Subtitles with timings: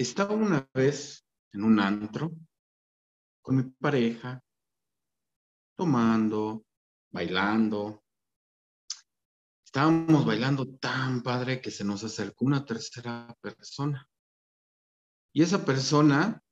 [0.00, 2.32] Estaba una vez en un antro
[3.42, 4.42] con mi pareja,
[5.76, 6.64] tomando,
[7.12, 8.02] bailando.
[9.62, 14.08] Estábamos bailando tan padre que se nos acercó una tercera persona.
[15.34, 16.42] Y esa persona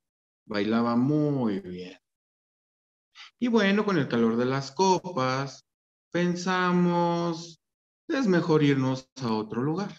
[0.45, 1.97] bailaba muy bien.
[3.39, 5.65] Y bueno, con el calor de las copas,
[6.11, 7.59] pensamos,
[8.07, 9.97] es mejor irnos a otro lugar.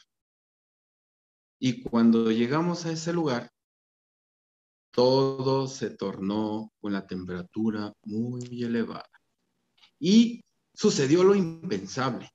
[1.63, 3.53] Y cuando llegamos a ese lugar,
[4.93, 9.11] todo se tornó con la temperatura muy elevada.
[9.99, 10.43] Y
[10.75, 12.31] sucedió lo impensable.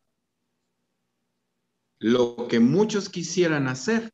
[2.00, 4.12] Lo que muchos quisieran hacer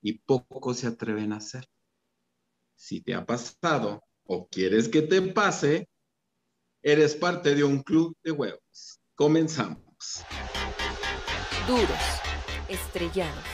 [0.00, 1.66] y pocos se atreven a hacer.
[2.76, 5.86] Si te ha pasado o quieres que te pase,
[6.82, 9.00] eres parte de un club de huevos.
[9.14, 10.24] Comenzamos.
[11.66, 11.88] Duros,
[12.68, 13.53] estrellados,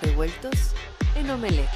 [0.00, 0.74] revueltos
[1.16, 1.68] en omelette.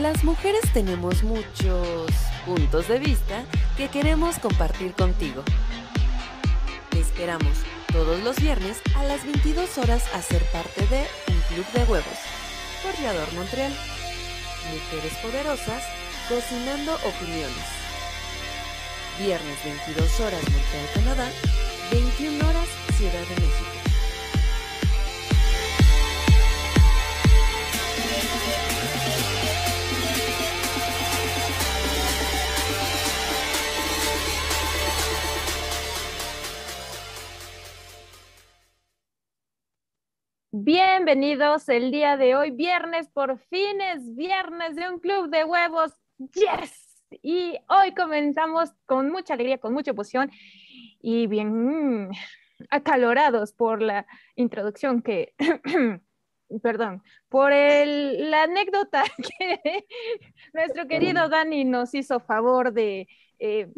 [0.00, 2.08] Las mujeres tenemos muchos
[2.46, 3.44] puntos de vista
[3.76, 5.42] que queremos compartir contigo.
[6.90, 7.58] Te esperamos
[7.92, 12.18] todos los viernes a las 22 horas a ser parte de Un Club de Huevos
[12.82, 13.72] por Yador Montreal.
[14.72, 15.82] Mujeres poderosas
[16.28, 17.66] cocinando opiniones.
[19.18, 21.28] Viernes 22 horas Montreal, Canadá,
[21.90, 23.81] 21 horas Ciudad de México.
[41.14, 45.92] Bienvenidos el día de hoy, viernes, por fin es viernes de un club de huevos.
[46.16, 47.04] ¡Yes!
[47.20, 50.30] Y hoy comenzamos con mucha alegría, con mucha emoción
[51.02, 52.12] y bien mm,
[52.70, 54.06] acalorados por la
[54.36, 55.34] introducción que,
[56.62, 59.04] perdón, por el, la anécdota
[59.38, 59.84] que
[60.54, 63.06] nuestro querido Dani nos hizo favor de
[63.38, 63.68] eh,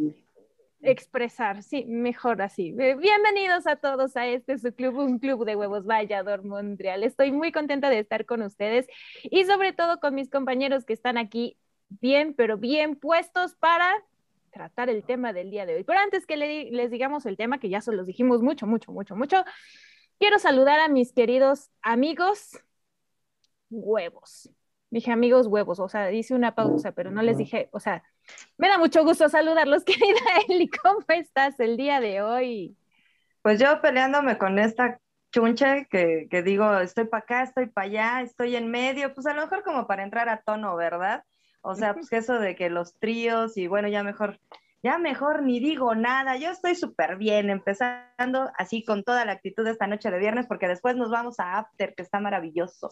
[0.84, 2.74] expresar, sí, mejor así.
[2.78, 7.02] Eh, Bienvenidos a todos a este su club, un club de huevos Vallador Montreal.
[7.04, 8.86] Estoy muy contenta de estar con ustedes
[9.22, 11.56] y sobre todo con mis compañeros que están aquí
[11.88, 13.90] bien, pero bien puestos para
[14.52, 15.84] tratar el tema del día de hoy.
[15.84, 18.92] Pero antes que le- les digamos el tema, que ya se los dijimos mucho, mucho,
[18.92, 19.44] mucho, mucho,
[20.18, 22.58] quiero saludar a mis queridos amigos
[23.70, 24.50] huevos.
[24.94, 28.04] Dije amigos huevos, o sea, hice una pausa, pero no les dije, o sea,
[28.56, 30.68] me da mucho gusto saludarlos, querida Eli.
[30.68, 32.76] ¿Cómo estás el día de hoy?
[33.42, 35.00] Pues yo peleándome con esta
[35.32, 39.34] chunche que, que digo, estoy para acá, estoy para allá, estoy en medio, pues a
[39.34, 41.24] lo mejor como para entrar a tono, ¿verdad?
[41.60, 44.38] O sea, pues que eso de que los tríos y bueno, ya mejor,
[44.84, 49.64] ya mejor ni digo nada, yo estoy súper bien, empezando así con toda la actitud
[49.64, 52.90] de esta noche de viernes, porque después nos vamos a After, que está maravilloso.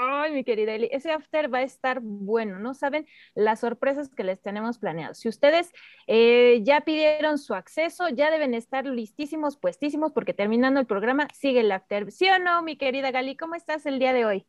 [0.00, 2.72] Ay, mi querida Eli, ese after va a estar bueno, ¿no?
[2.72, 3.04] Saben
[3.34, 5.18] las sorpresas que les tenemos planeadas.
[5.18, 5.72] Si ustedes
[6.06, 11.60] eh, ya pidieron su acceso, ya deben estar listísimos, puestísimos, porque terminando el programa sigue
[11.60, 12.12] el after.
[12.12, 13.36] ¿Sí o no, mi querida Gali?
[13.36, 14.46] ¿Cómo estás el día de hoy?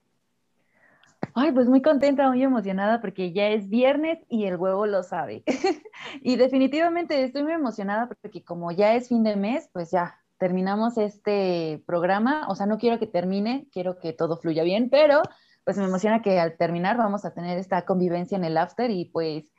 [1.34, 5.44] Ay, pues muy contenta, muy emocionada porque ya es viernes y el huevo lo sabe.
[6.22, 10.98] y definitivamente estoy muy emocionada porque como ya es fin de mes, pues ya terminamos
[10.98, 12.48] este programa.
[12.50, 15.22] O sea, no quiero que termine, quiero que todo fluya bien, pero
[15.64, 19.06] pues me emociona que al terminar vamos a tener esta convivencia en el after y
[19.06, 19.52] pues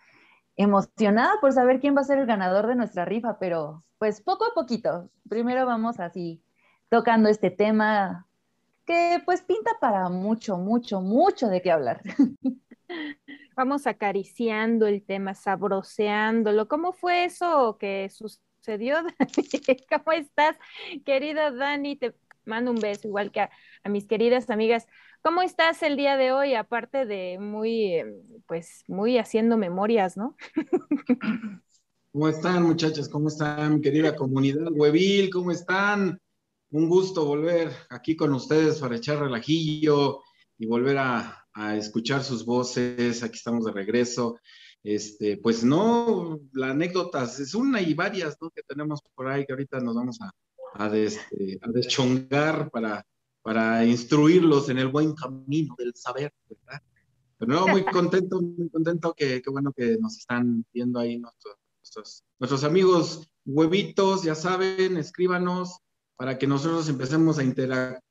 [0.56, 4.44] emocionada por saber quién va a ser el ganador de nuestra rifa, pero pues poco
[4.44, 5.10] a poquito.
[5.28, 6.42] Primero vamos así
[6.88, 8.26] tocando este tema
[8.84, 12.02] que pues pinta para mucho, mucho, mucho de qué hablar.
[13.54, 16.66] Vamos acariciando el tema, sabroseándolo.
[16.66, 18.49] ¿Cómo fue eso que sucedió?
[18.66, 19.76] Dani?
[19.88, 20.56] ¿Cómo estás,
[21.04, 21.96] querido Dani?
[21.96, 22.14] Te
[22.44, 23.50] mando un beso, igual que a,
[23.88, 24.86] mis queridas amigas.
[25.22, 26.54] ¿Cómo estás el día de hoy?
[26.54, 28.06] Aparte de muy, eh,
[28.46, 30.36] pues, muy haciendo memorias, ¿no?
[32.12, 33.08] ¿Cómo están, muchachas?
[33.08, 35.30] ¿Cómo están, querida comunidad huevil?
[35.30, 36.20] ¿Cómo están?
[36.70, 40.20] Un gusto volver aquí con ustedes para echar relajillo
[40.58, 41.46] y volver a
[41.76, 43.22] escuchar sus voces.
[43.22, 44.38] Aquí estamos de regreso.
[44.82, 48.50] Este, pues no, la anécdota es una y varias ¿no?
[48.50, 50.32] que tenemos por ahí que ahorita nos vamos a,
[50.74, 53.04] a, este, a deschongar para,
[53.42, 56.82] para instruirlos en el buen camino del saber, ¿verdad?
[57.38, 62.64] Pero no, muy contento, muy contento que, bueno que nos están viendo ahí nuestros, nuestros,
[62.64, 65.78] amigos huevitos, ya saben, escríbanos
[66.16, 68.02] para que nosotros empecemos a interactuar,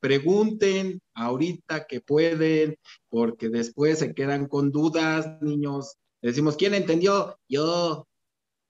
[0.00, 2.76] pregunten ahorita que pueden,
[3.08, 5.96] porque después se quedan con dudas, niños.
[6.20, 7.38] decimos, ¿quién entendió?
[7.48, 8.06] Yo.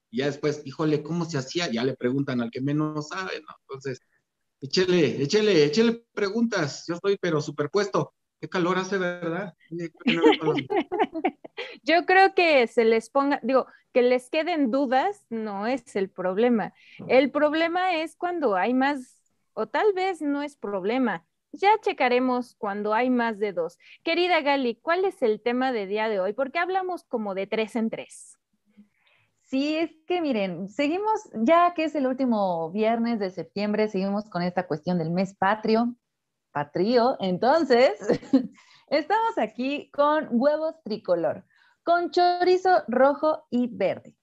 [0.09, 1.69] Y ya después, híjole, ¿cómo se hacía?
[1.71, 3.55] Ya le preguntan al que menos sabe, ¿no?
[3.61, 3.99] Entonces,
[4.61, 6.85] échele, échele, échele preguntas.
[6.87, 8.13] Yo estoy pero superpuesto.
[8.39, 9.53] Qué calor hace, ¿verdad?
[11.83, 16.73] Yo creo que se les ponga, digo, que les queden dudas no es el problema.
[17.07, 19.16] El problema es cuando hay más,
[19.57, 21.25] o tal vez no es problema.
[21.51, 23.79] Ya checaremos cuando hay más de dos.
[24.03, 26.33] Querida Gali, ¿cuál es el tema de día de hoy?
[26.33, 28.37] Porque hablamos como de tres en tres.
[29.41, 34.43] Sí, es que miren, seguimos, ya que es el último viernes de septiembre, seguimos con
[34.43, 35.95] esta cuestión del mes patrio,
[36.51, 37.17] patrio.
[37.19, 37.93] Entonces,
[38.89, 41.45] estamos aquí con huevos tricolor,
[41.83, 44.15] con chorizo rojo y verde.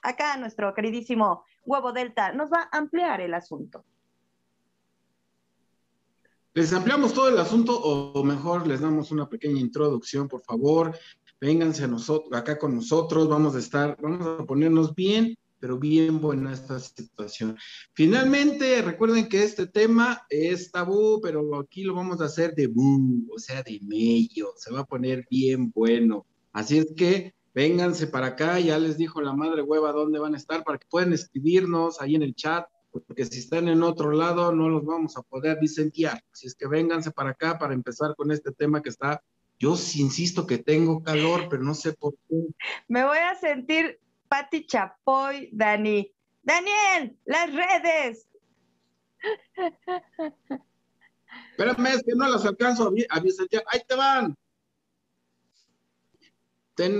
[0.02, 3.84] acá nuestro queridísimo Huevo Delta nos va a ampliar el asunto.
[6.52, 10.99] Les ampliamos todo el asunto o mejor les damos una pequeña introducción, por favor.
[11.41, 16.20] Vénganse a nosotros, acá con nosotros, vamos a estar, vamos a ponernos bien, pero bien
[16.20, 17.56] buena esta situación.
[17.94, 23.29] Finalmente, recuerden que este tema es tabú, pero aquí lo vamos a hacer de bu,
[23.32, 26.26] o sea, de medio, se va a poner bien bueno.
[26.53, 30.38] Así es que vénganse para acá, ya les dijo la madre hueva dónde van a
[30.38, 34.53] estar para que puedan escribirnos ahí en el chat, porque si están en otro lado
[34.53, 36.23] no los vamos a poder disentear.
[36.33, 39.23] Así es que vénganse para acá para empezar con este tema que está,
[39.59, 42.37] yo insisto que tengo calor, pero no sé por qué.
[42.89, 46.13] Me voy a sentir Pati Chapoy, Dani.
[46.43, 48.29] Daniel, las redes.
[51.51, 54.35] Espérame, es que no las alcanzo a, a Ahí te van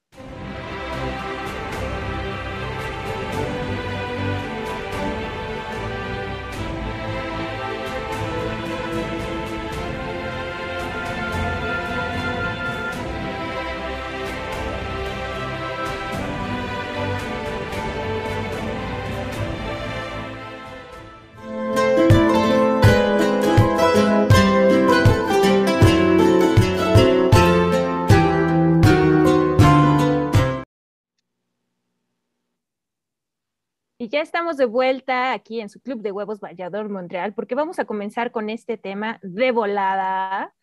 [34.00, 37.80] Y ya estamos de vuelta aquí en su Club de Huevos Vallador Montreal, porque vamos
[37.80, 40.54] a comenzar con este tema de volada.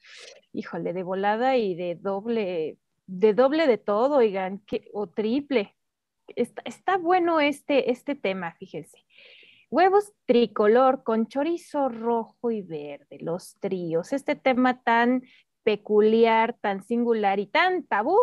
[0.53, 2.77] Híjole, de volada y de doble,
[3.07, 4.63] de doble de todo, oigan,
[4.93, 5.75] o triple.
[6.27, 8.99] Está, está bueno este, este tema, fíjense.
[9.69, 15.23] Huevos tricolor con chorizo rojo y verde, los tríos, este tema tan
[15.63, 18.17] peculiar, tan singular y tan tabú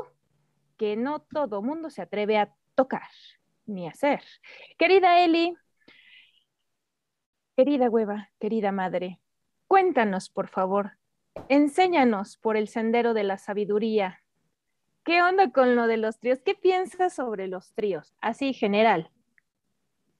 [0.78, 3.02] que no todo mundo se atreve a tocar
[3.66, 4.22] ni hacer.
[4.78, 5.54] Querida Eli,
[7.56, 9.20] querida hueva, querida madre,
[9.66, 10.92] cuéntanos, por favor,
[11.48, 14.20] enséñanos por el sendero de la sabiduría.
[15.04, 16.40] ¿Qué onda con lo de los tríos?
[16.44, 18.14] ¿Qué piensas sobre los tríos?
[18.20, 19.10] Así, general.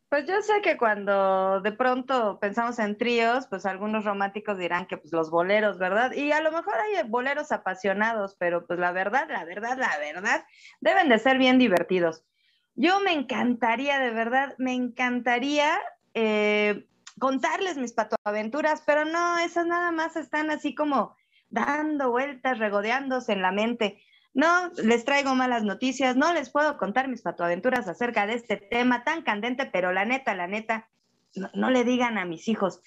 [0.09, 4.99] Pues yo sé que cuando de pronto pensamos en tríos, pues algunos románticos dirán que
[4.99, 6.13] pues los boleros, ¿verdad?
[6.13, 10.45] Y a lo mejor hay boleros apasionados, pero pues la verdad, la verdad, la verdad,
[10.81, 12.27] deben de ser bien divertidos.
[12.75, 15.79] Yo me encantaría, de verdad, me encantaría
[16.15, 16.87] eh,
[17.19, 21.15] contarles mis patoaventuras, pero no, esas nada más están así como
[21.51, 24.03] dando vueltas, regodeándose en la mente.
[24.35, 29.05] No les traigo malas noticias, no les puedo contar mis patoaventuras acerca de este tema
[29.05, 30.89] tan candente, pero la neta, la neta,
[31.35, 32.81] no, no le digan a mis hijos,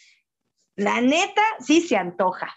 [0.75, 2.55] la neta sí se antoja.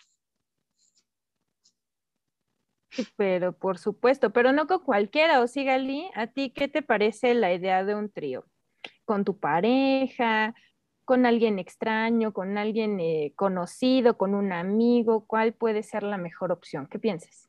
[3.16, 5.40] Pero por supuesto, pero no con cualquiera.
[5.40, 8.44] O sí, Gali, ¿a ti qué te parece la idea de un trío?
[9.04, 10.54] ¿Con tu pareja?
[11.04, 12.32] ¿Con alguien extraño?
[12.32, 14.18] ¿Con alguien eh, conocido?
[14.18, 15.26] ¿Con un amigo?
[15.26, 16.86] ¿Cuál puede ser la mejor opción?
[16.86, 17.48] ¿Qué piensas?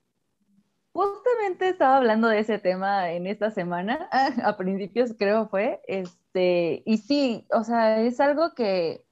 [0.91, 4.09] Justamente estaba hablando de ese tema en esta semana,
[4.43, 9.05] a principios creo fue, este, y sí, o sea, es algo que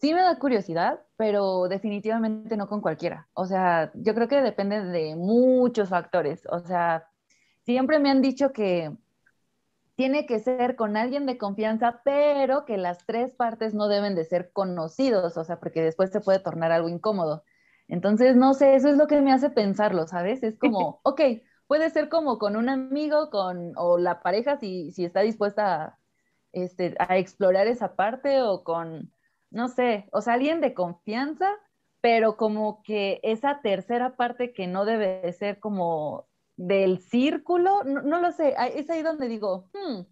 [0.00, 3.28] sí me da curiosidad, pero definitivamente no con cualquiera.
[3.34, 6.46] O sea, yo creo que depende de muchos factores.
[6.50, 7.08] O sea,
[7.64, 8.90] siempre me han dicho que
[9.96, 14.24] tiene que ser con alguien de confianza, pero que las tres partes no deben de
[14.24, 17.44] ser conocidos, o sea, porque después se puede tornar algo incómodo.
[17.86, 20.42] Entonces, no sé, eso es lo que me hace pensarlo, ¿sabes?
[20.42, 21.20] Es como, ok,
[21.66, 25.98] puede ser como con un amigo, con, o la pareja, si, si está dispuesta a,
[26.52, 29.12] este, a explorar esa parte, o con
[29.50, 31.50] no sé, o sea, alguien de confianza,
[32.00, 38.20] pero como que esa tercera parte que no debe de ser como del círculo, no,
[38.20, 40.02] lo sé, es ahí donde digo, hmm,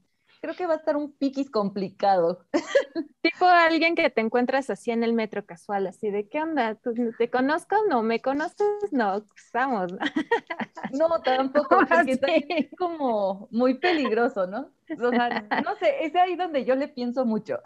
[0.40, 2.47] creo que va a estar un piquis complicado.
[3.23, 6.78] Tipo alguien que te encuentras así en el metro casual, así de, ¿qué onda?
[7.18, 7.76] ¿Te conozco?
[7.88, 8.92] No, ¿me conoces?
[8.92, 9.92] No, estamos.
[10.92, 12.18] No, tampoco, porque
[12.49, 14.71] es como muy peligroso, ¿no?
[14.90, 15.28] O sea,
[15.64, 17.59] no sé, es ahí donde yo le pienso mucho.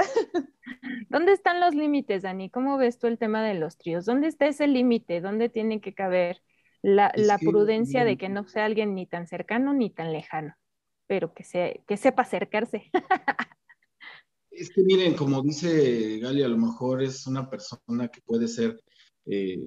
[1.08, 2.50] ¿Dónde están los límites, Dani?
[2.50, 4.06] ¿Cómo ves tú el tema de los tríos?
[4.06, 5.20] ¿Dónde está ese límite?
[5.20, 6.42] ¿Dónde tiene que caber
[6.80, 10.54] la, prudencia de que no sea alguien ni tan cercano ni tan lejano?
[11.06, 12.90] Pero que, se, que sepa acercarse.
[14.52, 18.78] Es que miren, como dice Gali, a lo mejor es una persona que puede ser,
[19.24, 19.58] eh,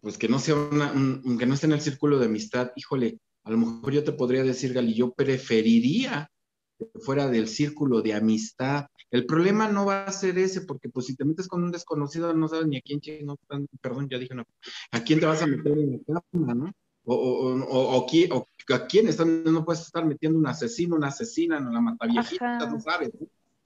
[0.00, 0.92] pues que no sea una,
[1.38, 4.42] que no esté en el círculo de amistad, híjole, a lo mejor yo te podría
[4.42, 6.30] decir, Gali, yo preferiría
[6.78, 8.86] que fuera del círculo de amistad.
[9.10, 12.32] El problema no va a ser ese, porque pues si te metes con un desconocido,
[12.32, 13.36] no sabes ni a quién, no,
[13.82, 14.34] perdón, ya dije,
[14.90, 16.72] a quién te vas a meter en la cama, ¿no?
[17.04, 18.02] O, o, o, o,
[18.72, 19.10] a quién
[19.44, 23.10] no puedes estar metiendo un asesino, una asesina en la mataviejita, no sabes.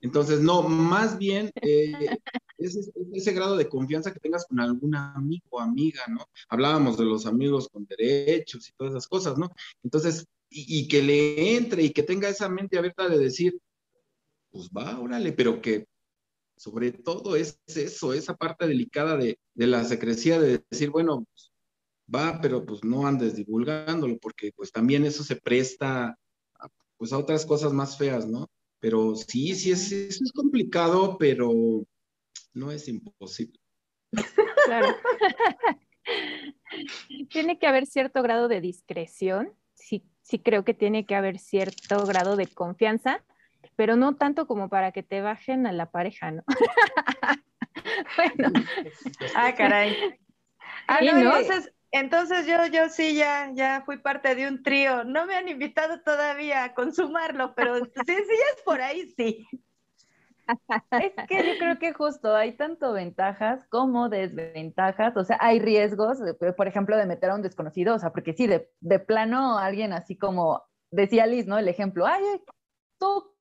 [0.00, 2.18] Entonces, no, más bien eh,
[2.56, 6.26] ese, ese, grado de confianza que tengas con algún amigo o amiga, ¿no?
[6.48, 9.50] Hablábamos de los amigos con derechos y todas esas cosas, ¿no?
[9.82, 13.58] Entonces, y, que le entre y que tenga esa mente abierta de decir,
[14.50, 15.86] pues va, órale, pero que
[16.56, 21.47] sobre todo es eso, esa parte delicada de, de la secrecía de decir, bueno, pues,
[22.12, 26.16] va, pero pues no andes divulgándolo, porque pues también eso se presta
[26.54, 28.48] a, pues a otras cosas más feas, ¿no?
[28.80, 31.84] Pero sí, sí es, es complicado, pero
[32.54, 33.58] no es imposible.
[34.66, 34.88] Claro.
[37.30, 42.04] tiene que haber cierto grado de discreción, sí, sí creo que tiene que haber cierto
[42.06, 43.24] grado de confianza,
[43.76, 46.44] pero no tanto como para que te bajen a la pareja, ¿no?
[48.16, 48.52] bueno.
[49.34, 49.96] Ah, caray.
[50.86, 55.04] Ah, no, entonces, entonces yo, yo sí ya, ya fui parte de un trío.
[55.04, 59.46] No me han invitado todavía a consumarlo, pero sí, sí es por ahí, sí.
[60.90, 66.18] Es que yo creo que justo hay tanto ventajas como desventajas, o sea, hay riesgos,
[66.56, 69.92] por ejemplo, de meter a un desconocido, o sea, porque sí, de, de plano alguien
[69.92, 71.58] así como decía Liz, ¿no?
[71.58, 72.22] El ejemplo, ay,
[72.98, 73.34] tú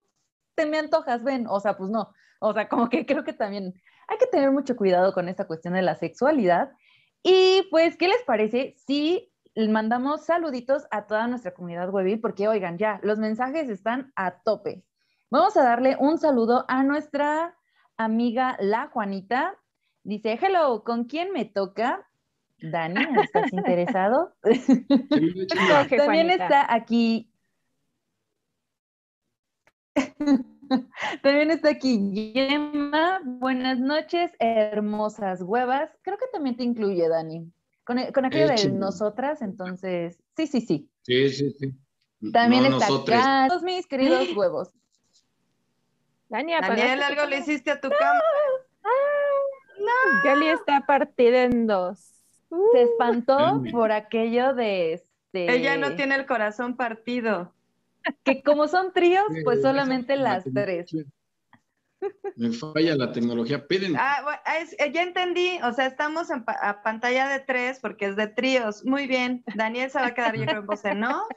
[0.56, 3.74] te me antojas, ven, o sea, pues no, o sea, como que creo que también
[4.08, 6.72] hay que tener mucho cuidado con esta cuestión de la sexualidad
[7.24, 12.20] y pues, ¿qué les parece si mandamos saluditos a toda nuestra comunidad web?
[12.22, 14.84] Porque, oigan, ya, los mensajes están a tope.
[15.30, 17.58] Vamos a darle un saludo a nuestra
[17.98, 19.58] amiga La Juanita.
[20.04, 22.08] Dice, hello, ¿con quién me toca?
[22.60, 24.36] Dani, ¿estás interesado?
[25.98, 27.32] También está aquí.
[31.22, 33.22] También está aquí Gemma.
[33.24, 35.90] Buenas noches, hermosas huevas.
[36.02, 37.52] Creo que también te incluye, Dani.
[37.84, 40.90] Con, con aquello de nosotras, entonces, sí, sí, sí.
[41.04, 41.74] Sí, sí, sí.
[42.34, 44.70] También está acá, todos mis queridos huevos.
[46.30, 46.62] Daniel,
[47.02, 48.22] algo le hiciste a tu cama.
[49.80, 50.24] No.
[50.24, 52.14] Gali está partida en dos.
[52.74, 55.52] Se espantó por aquello de este.
[55.52, 57.54] Ella no tiene el corazón partido.
[58.24, 60.92] Que como son tríos, pues solamente las tres.
[62.36, 63.68] Me falla la tecnología.
[63.68, 63.96] Piden.
[63.98, 64.42] Ah,
[64.78, 65.60] eh, ya entendí.
[65.64, 68.86] O sea, estamos a pantalla de tres porque es de tríos.
[68.86, 69.44] Muy bien.
[69.56, 71.28] Daniel se va a quedar yo creo en ¿no?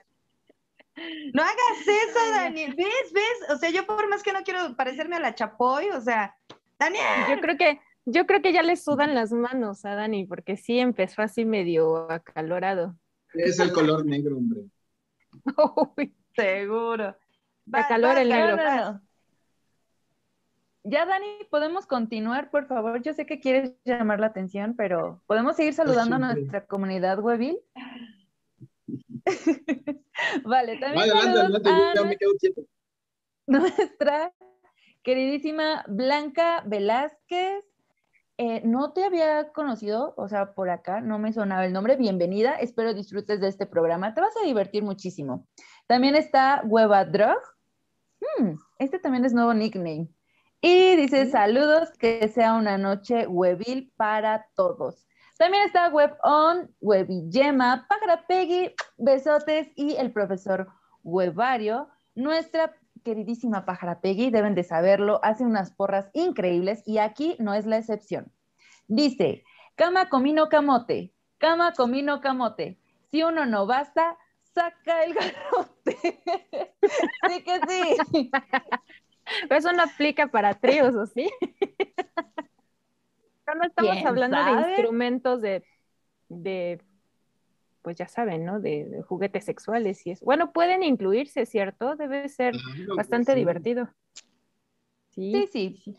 [1.32, 2.74] No hagas eso, Daniel.
[2.76, 3.12] ¿Ves?
[3.12, 3.50] ¿Ves?
[3.50, 6.36] O sea, yo por más que no quiero parecerme a la Chapoy, o sea,
[6.78, 7.04] Daniel.
[7.30, 10.78] Yo creo que, yo creo que ya le sudan las manos a Dani, porque sí
[10.78, 12.96] empezó así medio acalorado.
[13.32, 14.62] Es el color negro, hombre.
[15.96, 17.16] Uy, seguro.
[17.72, 18.56] Va, calor el negro.
[20.82, 23.02] Ya, Dani, podemos continuar, por favor.
[23.02, 27.58] Yo sé que quieres llamar la atención, pero ¿podemos seguir saludando a nuestra comunidad webil?
[30.44, 31.08] vale, también
[33.46, 34.32] nuestra
[35.02, 37.64] queridísima Blanca Velázquez.
[38.38, 41.96] Eh, no te había conocido, o sea, por acá no me sonaba el nombre.
[41.96, 44.14] Bienvenida, espero disfrutes de este programa.
[44.14, 45.46] Te vas a divertir muchísimo.
[45.90, 47.40] También está Hueva Drug.
[48.20, 50.08] Hmm, este también es nuevo nickname.
[50.60, 55.08] Y dice, saludos, que sea una noche huevil para todos.
[55.36, 60.68] También está Web On, Webillema, Pájara Peggy, Besotes y el profesor
[61.02, 61.88] Webario.
[62.14, 67.66] Nuestra queridísima Pájara Peggy, deben de saberlo, hace unas porras increíbles y aquí no es
[67.66, 68.30] la excepción.
[68.86, 69.42] Dice,
[69.74, 72.78] cama comino camote, cama comino camote.
[73.10, 74.16] Si uno no basta,
[74.54, 75.96] saca el garrote.
[77.28, 78.30] sí que sí.
[79.50, 81.30] Eso no aplica para tríos, ¿o sí?
[83.54, 85.42] no estamos hablando de instrumentos
[86.28, 86.80] de,
[87.82, 88.60] pues ya saben, ¿no?
[88.60, 90.24] De, juguetes sexuales y eso.
[90.24, 91.96] Bueno, pueden incluirse, ¿cierto?
[91.96, 92.54] Debe ser
[92.96, 93.88] bastante divertido.
[95.10, 95.48] Sí.
[95.50, 95.96] sí, sí.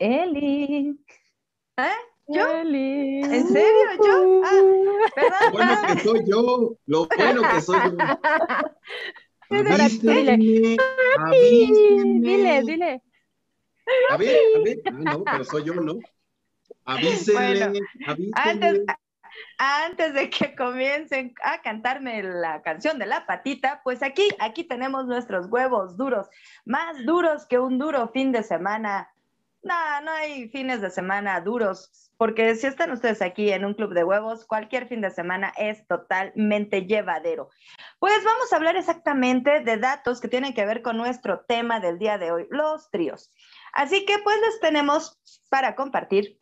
[0.00, 0.98] Eli.
[1.76, 1.88] ¿Eh?
[2.28, 2.50] ¿Yo?
[2.52, 3.86] ¿En serio?
[4.02, 4.42] ¿Yo?
[4.44, 5.40] Ah, perdón.
[5.42, 6.76] Lo bueno que soy yo.
[6.86, 7.96] Lo bueno que soy yo.
[9.50, 10.76] Avísenme,
[12.20, 13.02] Dile, dile.
[14.10, 14.78] A ver, a ver.
[14.86, 15.98] Ah, no, pero soy yo, ¿no?
[16.86, 18.30] Avísenme, avísenme.
[18.36, 18.84] Antes,
[19.58, 25.06] antes de que comiencen a cantarme la canción de la patita, pues aquí, aquí tenemos
[25.06, 26.28] nuestros huevos duros,
[26.64, 29.10] más duros que un duro fin de semana
[29.62, 33.92] no, no hay fines de semana duros, porque si están ustedes aquí en un club
[33.92, 37.50] de huevos, cualquier fin de semana es totalmente llevadero.
[37.98, 41.98] Pues vamos a hablar exactamente de datos que tienen que ver con nuestro tema del
[41.98, 43.32] día de hoy, los tríos.
[43.72, 45.18] Así que pues les tenemos
[45.50, 46.38] para compartir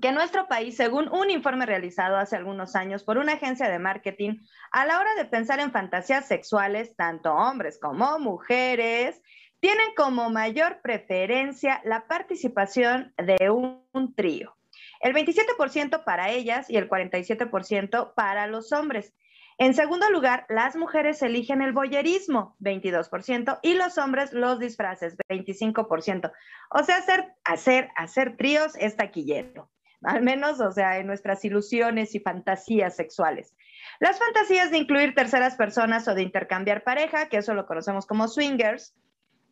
[0.00, 4.38] que nuestro país, según un informe realizado hace algunos años por una agencia de marketing,
[4.70, 9.20] a la hora de pensar en fantasías sexuales, tanto hombres como mujeres,
[9.62, 14.56] tienen como mayor preferencia la participación de un, trío.
[15.00, 19.14] El 27% para ellas y el 47% para los hombres.
[19.58, 26.32] En segundo lugar, las mujeres eligen el boyerismo, 22%, y los hombres los disfraces, 25%.
[26.70, 29.70] O sea, hacer, hacer, hacer tríos es taquillero,
[30.02, 33.54] al menos, o sea, en nuestras ilusiones y fantasías sexuales.
[34.00, 38.26] Las fantasías de incluir terceras personas o de intercambiar pareja, que eso lo conocemos como
[38.26, 38.96] swingers,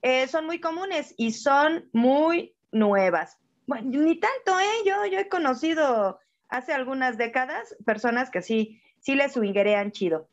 [0.03, 3.39] eh, son muy comunes y son muy nuevas.
[3.67, 4.85] Bueno, ni tanto, ¿eh?
[4.87, 10.29] Yo, yo he conocido hace algunas décadas personas que sí, sí les swingerean chido.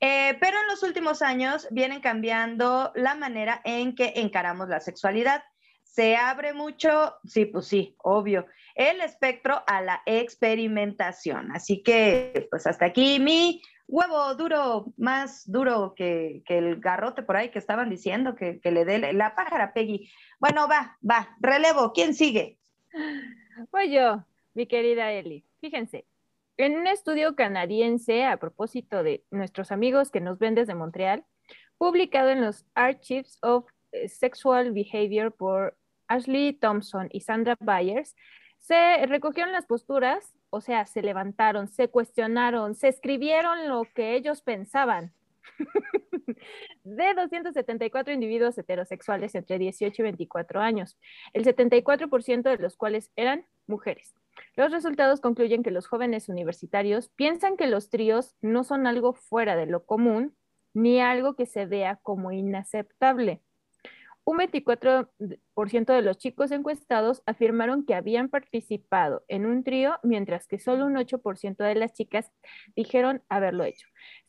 [0.00, 5.42] Eh, pero en los últimos años vienen cambiando la manera en que encaramos la sexualidad.
[5.82, 8.46] se abre mucho, sí, pues sí, obvio,
[8.76, 11.50] el espectro a la experimentación.
[11.50, 17.50] Así que, pues hasta aquí mi huevo duro, más duro que, el garrote por ahí
[17.50, 20.10] que estaban diciendo, que, le dé la pájara Peggy.
[20.38, 22.58] Bueno, va, va, relevo, ¿quién sigue?
[23.72, 24.24] Voy yo,
[24.54, 25.44] mi querida Eli.
[25.60, 26.06] Fíjense,
[26.56, 31.24] en un estudio canadiense a propósito de nuestros amigos que nos ven desde Montreal,
[31.76, 33.66] publicado en los Archives of
[34.06, 35.76] Sexual Behavior por
[36.06, 38.14] Ashley Thompson y Sandra Byers,
[38.58, 44.42] se recogieron las posturas, o sea, se levantaron, se cuestionaron, se escribieron lo que ellos
[44.42, 45.12] pensaban
[46.84, 50.98] de 274 individuos heterosexuales entre 18 y 24 años,
[51.32, 54.14] el 74% de los cuales eran mujeres.
[54.56, 59.56] Los resultados concluyen que los jóvenes universitarios piensan que los tríos no son algo fuera
[59.56, 60.36] de lo común
[60.72, 63.42] ni algo que se vea como inaceptable.
[64.30, 70.60] Un 24% de los chicos encuestados afirmaron que habían participado en un trío, mientras que
[70.60, 72.30] solo un 8% de las chicas
[72.76, 73.88] dijeron haberlo hecho.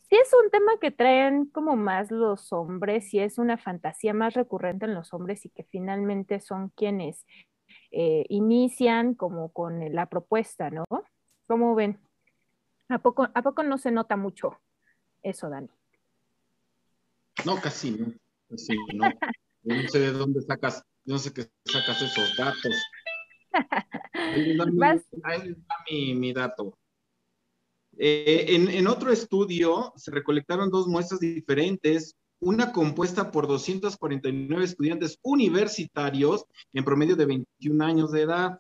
[0.10, 4.34] Si es un tema que traen como más los hombres, si es una fantasía más
[4.34, 7.24] recurrente en los hombres y que finalmente son quienes
[7.92, 10.86] eh, inician como con la propuesta, ¿no?
[11.46, 12.00] ¿Cómo ven?
[12.90, 14.60] ¿A poco, ¿A poco no se nota mucho
[15.22, 15.70] eso, Dani?
[17.46, 18.12] No, casi no.
[18.50, 19.06] Casi no.
[19.64, 22.76] Yo no sé de dónde sacas, no sé qué sacas esos datos.
[24.14, 26.78] Ahí está mi, dato.
[27.98, 35.20] Eh, en, en, otro estudio se recolectaron dos muestras diferentes, una compuesta por 249 estudiantes
[35.22, 38.60] universitarios en promedio de 21 años de edad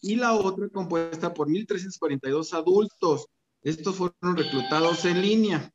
[0.00, 3.26] y la otra compuesta por 1.342 adultos.
[3.62, 5.72] Estos fueron reclutados en línea.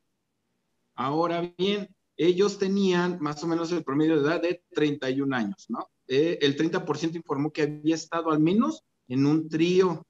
[0.95, 5.89] Ahora bien, ellos tenían más o menos el promedio de edad de 31 años, ¿no?
[6.07, 10.05] Eh, el 30% informó que había estado al menos en un trío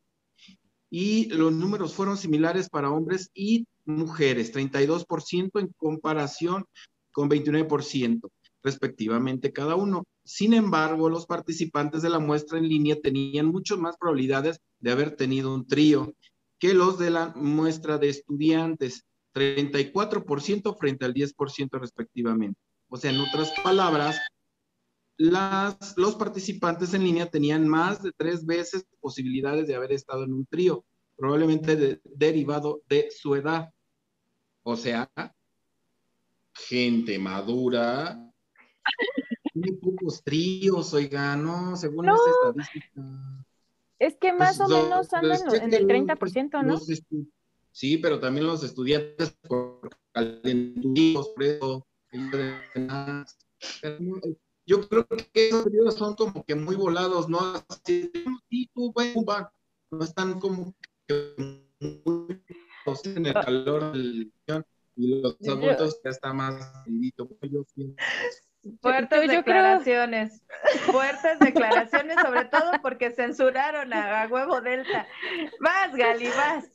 [0.89, 6.65] y los números fueron similares para hombres y mujeres, 32% en comparación
[7.11, 8.29] con 29%
[8.65, 10.05] respectivamente cada uno.
[10.23, 15.15] Sin embargo, los participantes de la muestra en línea tenían mucho más probabilidades de haber
[15.15, 16.13] tenido un trío
[16.57, 19.05] que los de la muestra de estudiantes.
[19.35, 22.59] 34% frente al 10% respectivamente.
[22.87, 24.19] O sea, en otras palabras,
[25.17, 30.33] las, los participantes en línea tenían más de tres veces posibilidades de haber estado en
[30.33, 30.85] un trío,
[31.17, 33.69] probablemente derivado de su edad.
[34.63, 35.09] O sea,
[36.53, 38.17] gente madura,
[39.53, 41.75] muy pocos tríos, oigan, ¿no?
[41.75, 43.01] Según esta estadística.
[43.99, 46.79] Es que más pues o menos andan en el 30%, ¿no?
[47.75, 51.87] Sí, pero también los estudiantes por calenturismos, por eso.
[54.65, 57.37] Yo creo que esos periodos son como que muy volados, ¿no?
[57.83, 58.09] Sí,
[58.73, 59.51] tú, va,
[59.91, 60.73] no están como
[61.05, 61.35] que
[61.81, 62.41] muy
[63.03, 64.31] en el calor del
[64.95, 66.55] y los adultos ya está más
[68.81, 70.41] Fuertes declaraciones,
[70.85, 75.05] fuertes declaraciones, sobre todo porque censuraron a, Huevo Delta.
[75.59, 76.71] Más, Gali, más.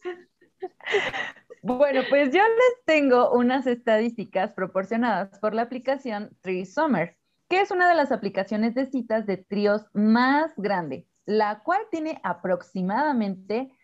[1.62, 7.18] Bueno, pues yo les tengo unas estadísticas proporcionadas por la aplicación Tree Summer,
[7.50, 12.18] que es una de las aplicaciones de citas de tríos más grande, la cual tiene
[12.22, 13.76] aproximadamente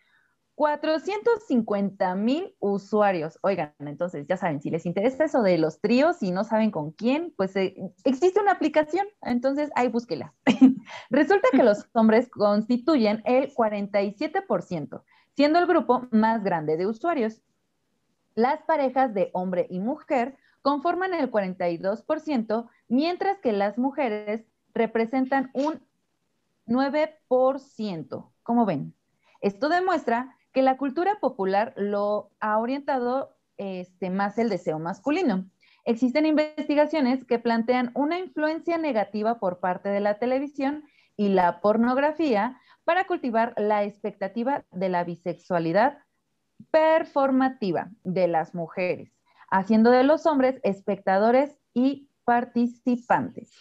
[0.57, 3.37] 450 mil usuarios.
[3.43, 6.93] Oigan, entonces ya saben, si les interesa eso de los tríos y no saben con
[6.93, 10.33] quién, pues eh, existe una aplicación, entonces ahí búsquela.
[11.11, 15.03] Resulta que los hombres constituyen el 47%,
[15.37, 17.43] siendo el grupo más grande de usuarios.
[18.33, 25.79] Las parejas de hombre y mujer conforman el 42%, mientras que las mujeres representan un
[26.65, 28.31] 9%.
[28.41, 28.95] ¿Cómo ven?
[29.39, 35.45] Esto demuestra que la cultura popular lo ha orientado este, más el deseo masculino.
[35.85, 40.83] Existen investigaciones que plantean una influencia negativa por parte de la televisión
[41.15, 45.97] y la pornografía para cultivar la expectativa de la bisexualidad
[46.71, 49.11] performativa de las mujeres,
[49.51, 53.51] haciendo de los hombres espectadores y participantes.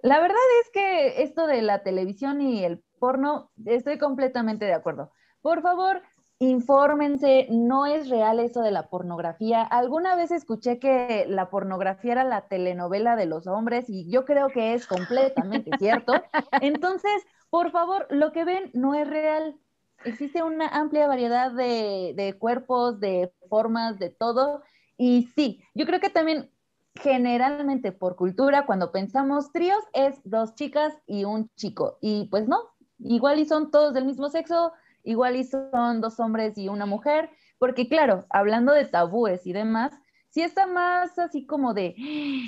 [0.00, 5.12] La verdad es que esto de la televisión y el porno, estoy completamente de acuerdo.
[5.42, 6.00] Por favor,
[6.38, 9.62] infórmense, no es real eso de la pornografía.
[9.62, 14.48] Alguna vez escuché que la pornografía era la telenovela de los hombres y yo creo
[14.48, 16.14] que es completamente cierto.
[16.62, 19.56] Entonces, por favor, lo que ven no es real.
[20.04, 24.62] Existe una amplia variedad de, cuerpos, de formas, de todo.
[24.96, 26.50] Y sí, yo creo que también
[26.94, 31.98] generalmente por cultura, cuando pensamos tríos, es dos chicas y un chico.
[32.00, 32.58] Y pues no,
[32.98, 37.30] igual y son todos del mismo sexo, igual y son dos hombres y una mujer,
[37.58, 39.92] porque claro, hablando de tabúes y demás,
[40.30, 41.94] si está más así como de,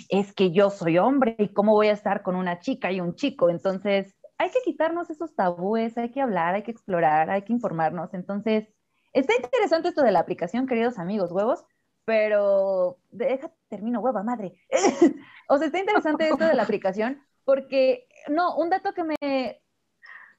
[0.09, 3.15] es que yo soy hombre y cómo voy a estar con una chica y un
[3.17, 3.51] chico.
[3.51, 8.13] Entonces, hay que quitarnos esos tabúes, hay que hablar, hay que explorar, hay que informarnos.
[8.13, 8.69] Entonces,
[9.13, 11.65] está interesante esto de la aplicación, queridos amigos, huevos,
[12.05, 14.55] pero deja, termino, hueva, madre.
[15.49, 19.63] o sea, está interesante esto de la aplicación porque, no, un dato que me,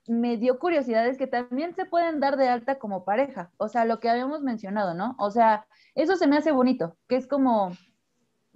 [0.08, 3.86] me dio curiosidad es que también se pueden dar de alta como pareja, o sea,
[3.86, 5.16] lo que habíamos mencionado, ¿no?
[5.18, 7.72] O sea, eso se me hace bonito, que es como,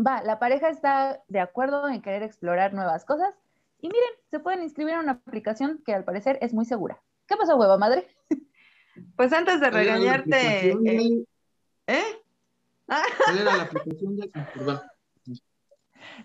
[0.06, 3.34] va, la pareja está de acuerdo en querer explorar nuevas cosas
[3.80, 7.02] y miren, se pueden inscribir en una aplicación que al parecer es muy segura.
[7.28, 8.08] ¿Qué pasó, hueva madre?
[9.16, 11.26] Pues antes de regañarte, ¿eh?
[11.88, 12.04] ¿eh?
[12.86, 14.82] ¿Cuál era la aplicación de Perdón.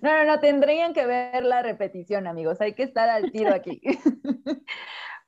[0.00, 2.60] No, no, no, tendrían que ver la repetición, amigos.
[2.60, 3.80] Hay que estar al tiro aquí.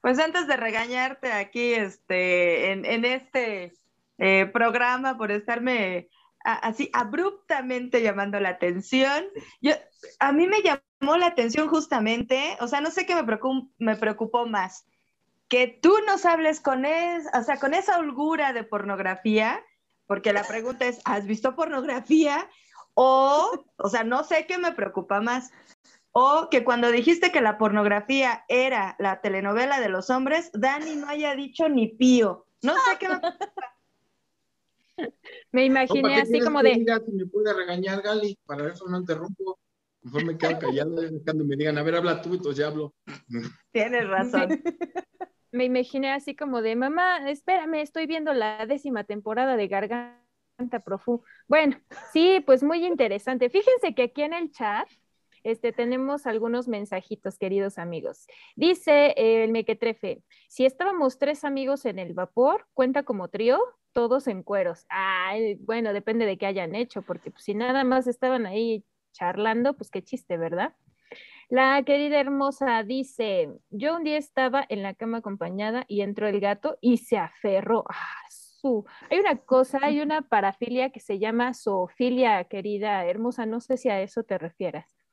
[0.00, 3.72] Pues antes de regañarte aquí, este, en, este
[4.18, 6.10] eh, programa por estarme
[6.44, 9.24] así abruptamente llamando la atención,
[9.60, 9.72] yo,
[10.20, 13.24] a mí me llamó la atención justamente, o sea, no sé qué me,
[13.78, 14.86] me preocupó más,
[15.48, 19.62] que tú nos hables con, es, o sea, con esa holgura de pornografía,
[20.06, 22.48] porque la pregunta es, ¿has visto pornografía?
[22.94, 25.50] O, o sea, no sé qué me preocupa más.
[26.12, 31.08] O que cuando dijiste que la pornografía era la telenovela de los hombres, Dani no
[31.08, 32.46] haya dicho ni pío.
[32.62, 33.20] No sé qué me
[35.52, 36.74] Me imaginé así como de.
[36.74, 39.58] Si me puede regañar, Gali, para eso no interrumpo.
[40.02, 42.92] Mejor me quedo callado cuando me digan, a ver, habla tú, entonces ya hablo.
[43.72, 44.48] Tienes razón.
[45.50, 51.22] Me imaginé así como de, mamá, espérame, estoy viendo la décima temporada de Garganta Profu.
[51.46, 51.80] Bueno,
[52.12, 53.48] sí, pues muy interesante.
[53.48, 54.88] Fíjense que aquí en el chat
[55.44, 58.26] este, tenemos algunos mensajitos, queridos amigos.
[58.56, 63.60] Dice el mequetrefe, si estábamos tres amigos en el vapor, ¿cuenta como trío?
[63.92, 64.86] Todos en cueros.
[64.88, 69.74] Ay, bueno, depende de qué hayan hecho, porque pues, si nada más estaban ahí charlando,
[69.74, 70.74] pues qué chiste, ¿verdad?
[71.50, 76.40] La querida hermosa dice, yo un día estaba en la cama acompañada y entró el
[76.40, 77.84] gato y se aferró.
[77.88, 78.86] Ah, su...
[79.10, 83.90] Hay una cosa, hay una parafilia que se llama zoofilia, querida hermosa, no sé si
[83.90, 85.03] a eso te refieras.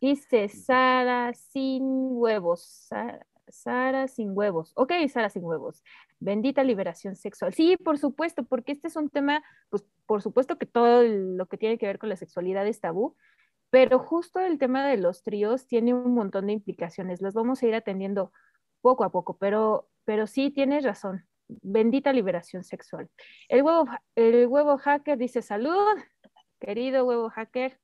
[0.00, 2.88] Dice Sara sin huevos.
[3.48, 4.72] Sara, sin huevos.
[4.76, 5.82] Ok, Sara sin huevos.
[6.20, 7.52] Bendita liberación sexual.
[7.54, 11.58] Sí, por supuesto, porque este es un tema, pues por supuesto que todo lo que
[11.58, 13.16] tiene que ver con la sexualidad es tabú,
[13.70, 17.20] pero justo el tema de los tríos tiene un montón de implicaciones.
[17.20, 18.32] Las vamos a ir atendiendo
[18.80, 21.24] poco a poco, pero, pero sí tienes razón.
[21.48, 23.08] Bendita liberación sexual.
[23.48, 25.96] El huevo, el huevo hacker dice salud,
[26.60, 27.78] querido huevo hacker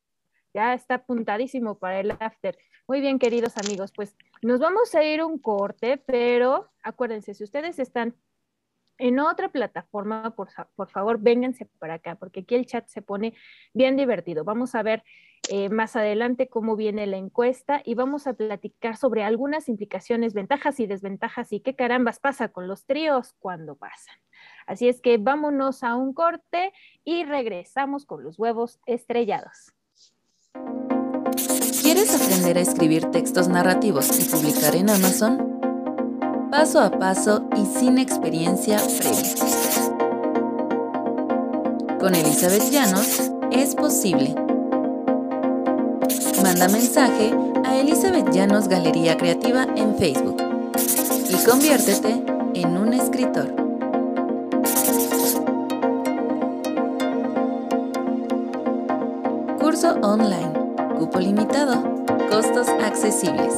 [0.54, 2.56] ya está apuntadísimo para el after.
[2.86, 7.78] Muy bien, queridos amigos, pues nos vamos a ir un corte, pero acuérdense, si ustedes
[7.78, 8.14] están
[8.98, 10.50] en otra plataforma, por,
[10.88, 13.34] favor, vénganse para acá, porque aquí el chat se pone
[13.72, 14.44] bien divertido.
[14.44, 15.02] Vamos a ver
[15.50, 20.78] eh, más adelante cómo viene la encuesta y vamos a platicar sobre algunas implicaciones, ventajas
[20.78, 24.16] y desventajas y qué carambas pasa con los tríos cuando pasan.
[24.66, 29.74] Así es que vámonos a un corte y regresamos con los huevos estrellados.
[31.83, 35.61] ¿Quieres aprender a escribir textos narrativos y publicar en Amazon?
[36.51, 39.35] Paso a paso y sin experiencia previa.
[41.99, 44.35] Con Elizabeth Llanos es posible.
[46.42, 47.33] Manda mensaje
[47.64, 50.37] a Elizabeth Llanos Galería Creativa en Facebook
[51.29, 52.23] y conviértete
[52.55, 53.55] en un escritor.
[59.59, 60.53] Curso online.
[61.14, 61.81] Cupo limitado.
[62.29, 63.55] Costos accesibles.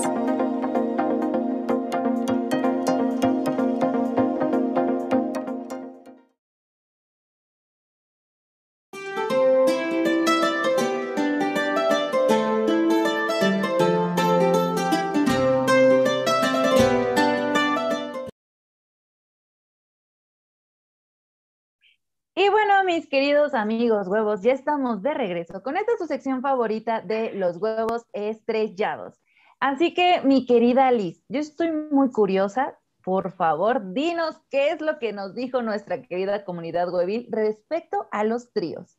[23.54, 29.20] Amigos huevos, ya estamos de regreso con esta su sección favorita de los huevos estrellados.
[29.60, 32.78] Así que, mi querida Liz, yo estoy muy curiosa.
[33.02, 38.24] Por favor, dinos qué es lo que nos dijo nuestra querida comunidad huevil respecto a
[38.24, 38.98] los tríos.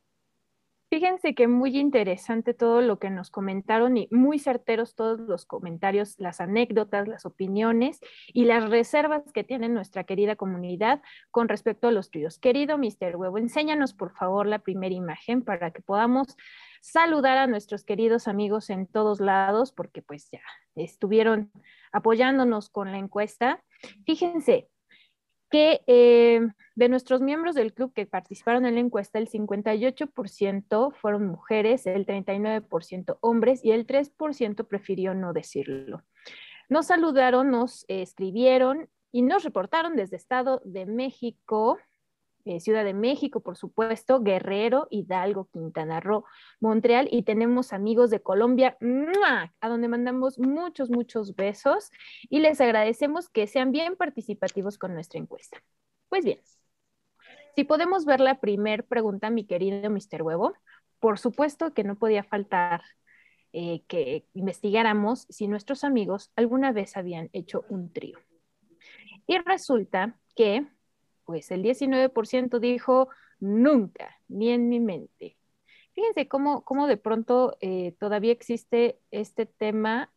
[0.89, 6.15] Fíjense que muy interesante todo lo que nos comentaron y muy certeros todos los comentarios,
[6.17, 11.91] las anécdotas, las opiniones y las reservas que tiene nuestra querida comunidad con respecto a
[11.91, 12.39] los tríos.
[12.39, 13.17] Querido Mr.
[13.17, 16.37] Huevo, enséñanos por favor la primera imagen para que podamos
[16.79, 20.41] saludar a nuestros queridos amigos en todos lados porque pues ya
[20.75, 21.51] estuvieron
[21.91, 23.61] apoyándonos con la encuesta.
[24.05, 24.69] Fíjense,
[25.49, 26.41] que eh,
[26.75, 32.05] de nuestros miembros del club que participaron en la encuesta, el 58% fueron mujeres, el
[32.05, 36.03] 39% hombres y el 3% prefirió no decirlo.
[36.69, 41.79] Nos saludaron, nos escribieron y nos reportaron desde Estado de México,
[42.47, 46.23] eh, Ciudad de México, por supuesto, Guerrero, Hidalgo, Quintana Roo,
[46.61, 48.77] Montreal y tenemos amigos de Colombia,
[49.59, 51.91] a donde mandamos muchos, muchos besos
[52.29, 55.61] y les agradecemos que sean bien participativos con nuestra encuesta.
[56.07, 56.39] Pues bien,
[57.55, 60.21] si podemos ver la primer pregunta, mi querido Mr.
[60.21, 60.53] Huevo,
[60.99, 62.81] por supuesto que no podía faltar
[63.51, 68.19] eh, que investigáramos si nuestros amigos alguna vez habían hecho un trío.
[69.25, 70.65] Y resulta que
[71.27, 73.09] pues el 19% dijo
[73.39, 75.37] nunca, ni en mi mente.
[75.93, 80.11] Fíjense cómo, cómo de pronto eh, todavía existe este tema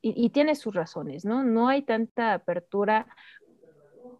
[0.00, 1.44] y, tiene sus razones, ¿no?
[1.44, 3.06] No hay tanta apertura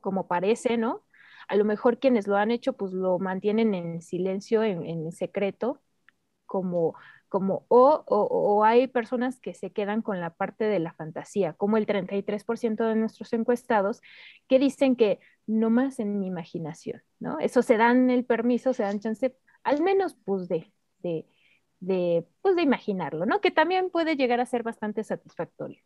[0.01, 1.05] como parece, ¿no?
[1.49, 5.81] A lo mejor quienes lo han hecho, pues lo mantienen en silencio, en, en secreto,
[6.47, 6.95] como
[7.29, 11.77] como o, o, hay personas que se quedan con la parte de la fantasía, como
[11.77, 14.01] el 33% de nuestros encuestados,
[14.49, 17.41] que dicen que no más en mi imaginación, ¿no?
[17.41, 19.35] Eso se dan el permiso, se dan chance,
[19.65, 21.27] al menos pues de, de,
[21.81, 23.41] de, pues de imaginarlo, ¿no?
[23.41, 25.83] Que también puede llegar a ser bastante satisfactorio.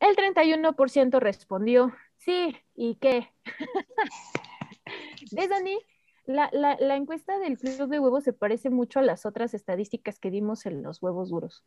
[0.00, 3.28] El 31% respondió, sí, ¿y qué?
[5.32, 5.78] ¿Ves, Dani?
[6.24, 10.30] La, la, encuesta del club de huevos se parece mucho a las otras estadísticas que
[10.30, 11.64] dimos en los huevos duros.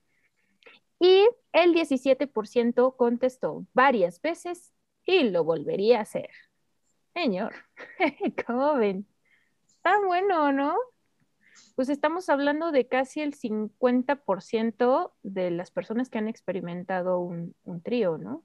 [1.00, 4.72] Y el 17% contestó varias veces
[5.04, 6.30] y lo volvería a hacer.
[7.13, 7.54] Señor,
[8.47, 9.06] ¿cómo ven?
[9.67, 10.76] Está bueno, ¿no?
[11.76, 18.17] Pues estamos hablando de casi el 50% de las personas que han experimentado un, trío,
[18.17, 18.43] ¿no?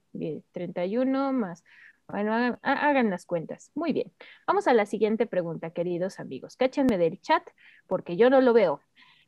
[0.51, 1.63] 31 más
[2.07, 3.71] bueno, hagan, las cuentas.
[3.75, 4.13] Muy bien.
[4.47, 6.55] Vamos a la siguiente pregunta, queridos amigos.
[6.55, 7.43] Cáchenme del chat
[7.85, 8.81] porque yo no lo veo.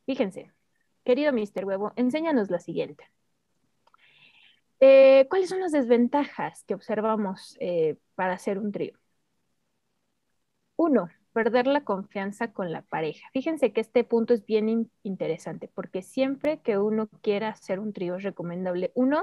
[0.06, 0.52] Fíjense,
[1.04, 1.66] querido Mr.
[1.66, 3.04] Huevo, enséñanos la siguiente.
[4.80, 8.99] Eh, ¿Cuáles son las desventajas que observamos eh, para hacer un trío?
[10.80, 13.28] Uno, perder la confianza con la pareja.
[13.34, 18.16] Fíjense que este punto es bien interesante porque siempre que uno quiera hacer un trío
[18.16, 19.22] es recomendable, uno,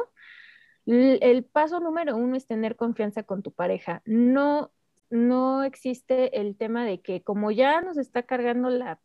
[0.84, 4.02] el paso número uno es tener confianza con tu pareja.
[4.04, 4.70] No,
[5.08, 9.00] no existe el tema de que como ya nos está cargando la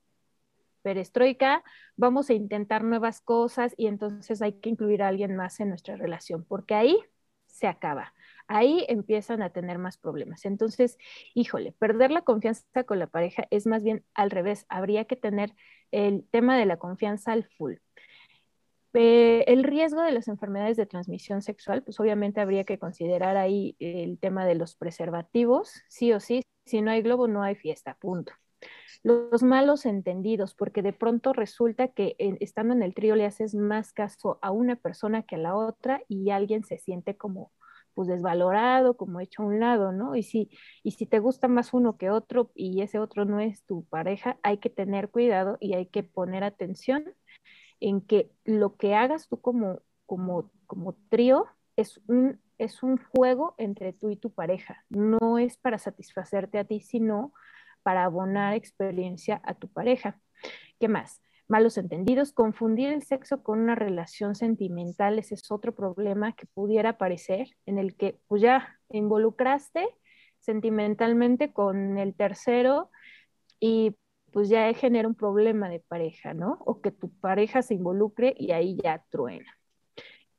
[0.81, 1.63] perestroika,
[1.95, 5.95] vamos a intentar nuevas cosas y entonces hay que incluir a alguien más en nuestra
[5.95, 6.97] relación, porque ahí
[7.47, 8.13] se acaba.
[8.53, 10.43] Ahí empiezan a tener más problemas.
[10.43, 10.97] Entonces,
[11.33, 14.65] híjole, perder la confianza con la pareja es más bien al revés.
[14.67, 15.55] Habría que tener
[15.91, 17.75] el tema de la confianza al full.
[18.93, 23.77] Eh, el riesgo de las enfermedades de transmisión sexual, pues obviamente habría que considerar ahí
[23.79, 27.95] el tema de los preservativos, sí o sí, si no hay globo no hay fiesta,
[28.01, 28.33] punto.
[29.01, 33.93] Los malos entendidos, porque de pronto resulta que estando en el trío le haces más
[33.93, 37.53] caso a una persona que a la otra y alguien se siente como
[37.93, 40.15] pues desvalorado, como hecho a un lado, ¿no?
[40.15, 40.49] Y si,
[40.83, 44.37] y si te gusta más uno que otro y ese otro no es tu pareja,
[44.43, 47.05] hay que tener cuidado y hay que poner atención
[47.79, 53.55] en que lo que hagas tú como, como, como trío es un, es un juego
[53.57, 54.85] entre tú y tu pareja.
[54.89, 57.33] No es para satisfacerte a ti, sino
[57.83, 60.19] para abonar experiencia a tu pareja.
[60.79, 61.21] ¿Qué más?
[61.51, 66.91] Malos entendidos, confundir el sexo con una relación sentimental, ese es otro problema que pudiera
[66.91, 69.85] aparecer en el que pues ya involucraste
[70.39, 72.89] sentimentalmente con el tercero
[73.59, 73.97] y
[74.31, 76.57] pues ya genera un problema de pareja, ¿no?
[76.61, 79.57] O que tu pareja se involucre y ahí ya truena.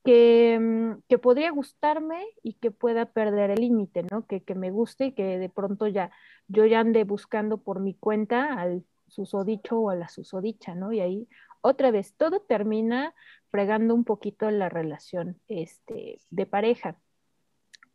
[0.03, 4.25] Que, mm, que podría gustarme y que pueda perder el límite, ¿no?
[4.25, 6.09] Que, que me guste y que de pronto ya
[6.47, 8.83] yo ya ande buscando por mi cuenta al
[9.13, 10.91] susodicho o a la susodicha, ¿no?
[10.91, 11.27] Y ahí
[11.61, 13.13] otra vez todo termina
[13.49, 16.97] fregando un poquito la relación este, de pareja.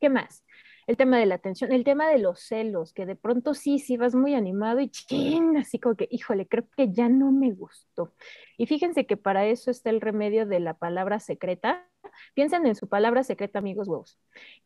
[0.01, 0.45] ¿Qué más?
[0.89, 3.99] El tema de la atención, el tema de los celos, que de pronto sí, sí
[3.99, 8.15] vas muy animado y ching, así como que, híjole, creo que ya no me gustó.
[8.57, 11.87] Y fíjense que para eso está el remedio de la palabra secreta.
[12.35, 14.19] Piensen en su palabra secreta, amigos huevos.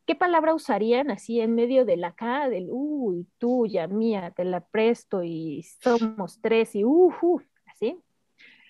[0.05, 4.61] ¿Qué palabra usarían así en medio de la acá, del uy, tuya, mía, te la
[4.61, 7.11] presto y somos tres y uh,
[7.67, 8.01] así?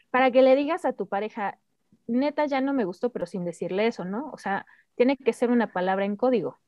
[0.10, 1.58] para que le digas a tu pareja,
[2.06, 4.30] neta ya no me gustó, pero sin decirle eso, ¿no?
[4.32, 6.60] O sea, tiene que ser una palabra en código.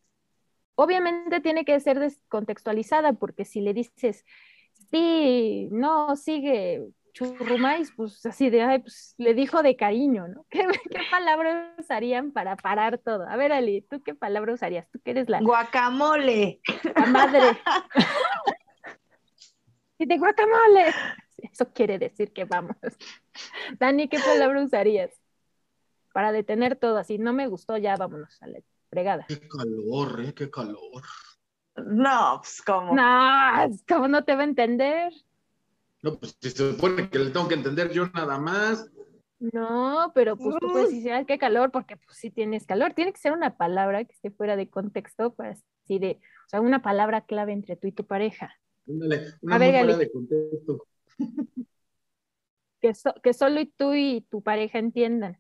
[0.76, 4.26] Obviamente tiene que ser descontextualizada, porque si le dices,
[4.92, 10.46] sí, no, sigue, churrumais, pues así de, ay, pues le dijo de cariño, ¿no?
[10.50, 13.28] ¿Qué, ¿Qué, palabra usarían para parar todo?
[13.28, 14.88] A ver, Ali, ¿tú qué palabra usarías?
[14.92, 15.40] Tú que eres la...
[15.40, 16.60] Guacamole.
[16.96, 17.58] La madre.
[19.98, 20.94] y de guacamole.
[21.38, 22.76] Eso quiere decir que vamos.
[23.80, 25.12] Dani, ¿qué palabra usarías?
[26.14, 28.60] Para detener todo así, no me gustó, ya vámonos a la
[28.96, 29.26] fregada.
[29.28, 30.34] Qué calor, ¿eh?
[30.34, 31.04] Qué calor.
[31.76, 32.96] No, pues como.
[32.96, 35.12] No, ¿cómo no te va a entender?
[36.02, 38.90] No, pues si se supone que le tengo que entender yo nada más.
[39.40, 42.94] No, pero pues tú puedes decir, qué calor, porque pues sí tienes calor.
[42.94, 46.62] Tiene que ser una palabra que esté fuera de contexto, para así de, o sea,
[46.62, 48.54] una palabra clave entre tú y tu pareja.
[48.88, 49.96] Ándale, una A ver, Gali.
[49.96, 50.88] de contexto.
[52.80, 55.40] Que, so- que solo y tú y tu pareja entiendan.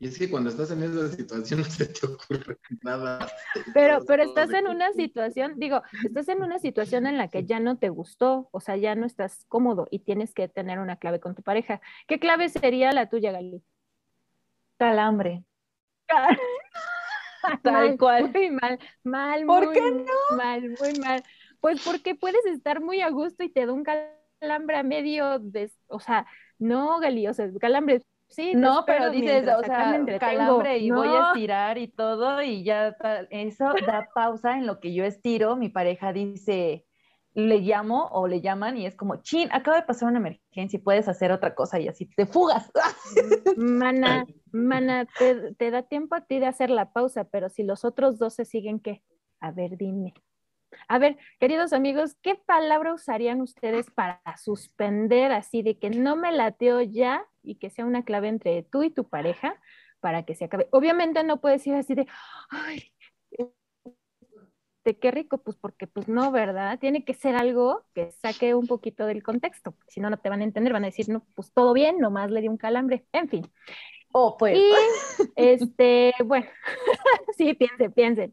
[0.00, 3.28] Y es que cuando estás en esa situación no se te ocurre nada.
[3.74, 7.44] Pero, Todo- pero estás en una situación, digo, estás en una situación en la que
[7.44, 10.96] ya no te gustó, o sea, ya no estás cómodo y tienes que tener una
[10.96, 11.80] clave con tu pareja.
[12.08, 13.62] ¿Qué clave sería la tuya, Gali?
[14.78, 15.44] Calambre.
[17.42, 18.30] Mal, Tal cual.
[18.32, 19.80] Muy mal, mal, ¿Por muy qué
[20.36, 21.22] mal, muy mal.
[21.60, 25.70] Pues porque puedes estar muy a gusto y te da un calambre a medio de,
[25.88, 26.26] o sea,
[26.58, 28.54] no, Gali, o sea, calambre, sí.
[28.54, 32.96] No, pero dices, o sea, calambre y voy a estirar y todo y ya.
[33.30, 35.56] Eso da pausa en lo que yo estiro.
[35.56, 36.86] Mi pareja dice,
[37.34, 40.82] le llamo o le llaman y es como, chin, acaba de pasar una emergencia y
[40.82, 42.70] puedes hacer otra cosa y así te fugas.
[43.56, 47.84] Mana, mana, te, te da tiempo a ti de hacer la pausa, pero si los
[47.84, 49.02] otros dos se siguen, ¿qué?
[49.40, 50.14] A ver, dime.
[50.88, 56.32] A ver, queridos amigos, ¿qué palabra usarían ustedes para suspender así de que no me
[56.32, 59.60] lateo ya y que sea una clave entre tú y tu pareja
[60.00, 60.68] para que se acabe?
[60.72, 62.06] Obviamente no puedes ir así de,
[62.50, 62.92] ay,
[64.84, 66.78] de qué rico, pues porque pues no, ¿verdad?
[66.78, 70.40] Tiene que ser algo que saque un poquito del contexto, si no, no te van
[70.40, 73.28] a entender, van a decir, no, pues todo bien, nomás le di un calambre, en
[73.28, 73.52] fin.
[74.12, 74.72] O pues, Y
[75.36, 76.46] este, bueno,
[77.36, 78.32] sí, piensen, piensen.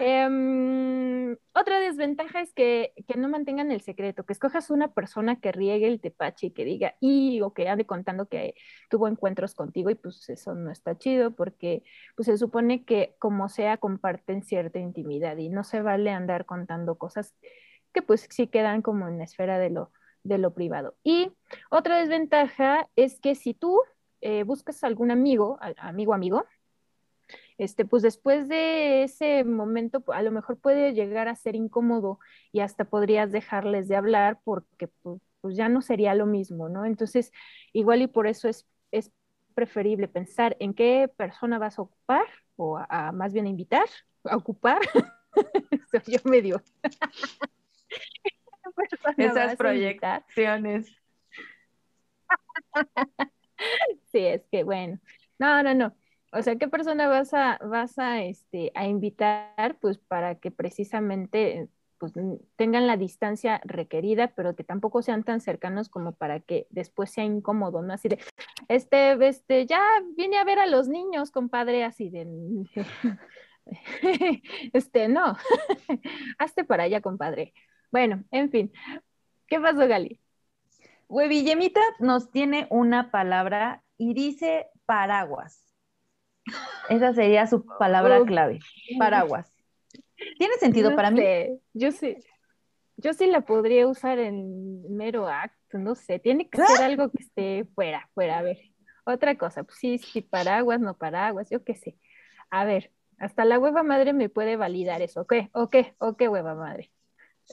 [0.00, 5.50] Em, otra desventaja es que, que no mantengan el secreto, que escojas una persona que
[5.50, 8.54] riegue el tepache y que diga, y o que ande contando que
[8.90, 11.82] tuvo encuentros contigo y pues eso no está chido porque
[12.16, 16.96] pues se supone que como sea comparten cierta intimidad y no se vale andar contando
[16.96, 17.34] cosas
[17.92, 19.90] que pues sí quedan como en la esfera de lo,
[20.22, 20.96] de lo privado.
[21.02, 21.32] Y
[21.70, 23.80] otra desventaja es que si tú
[24.20, 26.44] eh, buscas algún amigo, amigo, amigo,
[27.58, 32.20] este, pues después de ese momento, a lo mejor puede llegar a ser incómodo
[32.52, 36.84] y hasta podrías dejarles de hablar porque pues, pues ya no sería lo mismo, ¿no?
[36.84, 37.32] Entonces,
[37.72, 39.12] igual y por eso es, es
[39.54, 43.86] preferible pensar en qué persona vas a ocupar o a, a más bien invitar,
[44.24, 44.80] a ocupar.
[45.90, 46.62] Soy yo medio.
[46.82, 50.86] ¿Qué persona vas Esas a proyecciones.
[54.12, 54.98] Sí, es que bueno.
[55.38, 55.94] No, no, no.
[56.32, 59.78] O sea, ¿qué persona vas a, vas a, este, a invitar?
[59.80, 61.68] Pues para que precisamente
[61.98, 62.12] pues,
[62.56, 67.24] tengan la distancia requerida, pero que tampoco sean tan cercanos como para que después sea
[67.24, 67.94] incómodo, ¿no?
[67.94, 68.18] Así de,
[68.68, 69.82] este, este, ya
[70.16, 72.26] vine a ver a los niños, compadre, así de,
[74.72, 75.36] este, no,
[76.38, 77.52] hazte para allá, compadre.
[77.90, 78.72] Bueno, en fin.
[79.46, 80.20] ¿Qué pasó, Gali?
[81.08, 85.67] Huevillemita nos tiene una palabra y dice paraguas.
[86.88, 88.60] Esa sería su palabra clave,
[88.98, 89.52] paraguas.
[90.38, 91.22] ¿Tiene sentido No para mí?
[91.74, 92.16] Yo sí,
[92.96, 97.22] yo sí la podría usar en mero acto, no sé, tiene que ser algo que
[97.22, 98.58] esté fuera, fuera, a ver.
[99.04, 101.96] Otra cosa, pues sí, sí, paraguas, no paraguas, yo qué sé.
[102.50, 105.34] A ver, hasta la hueva madre me puede validar eso, ¿ok?
[105.52, 105.76] ¿Ok?
[105.98, 106.90] ¿Ok, hueva madre?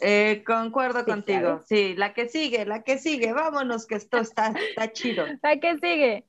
[0.01, 1.39] Eh, concuerdo Sí, contigo.
[1.39, 1.63] claro.
[1.65, 3.31] Sí, la que sigue, la que sigue.
[3.31, 5.25] Vámonos, que esto está, está chido.
[5.41, 6.25] ¿A qué sigue?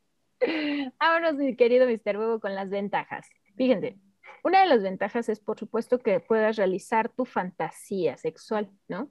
[1.00, 2.18] Vámonos, mi querido Mr.
[2.18, 3.28] Huevo, con las ventajas.
[3.56, 3.98] Fíjense,
[4.44, 9.10] una de las ventajas es, por supuesto, que puedas realizar tu fantasía sexual, ¿no?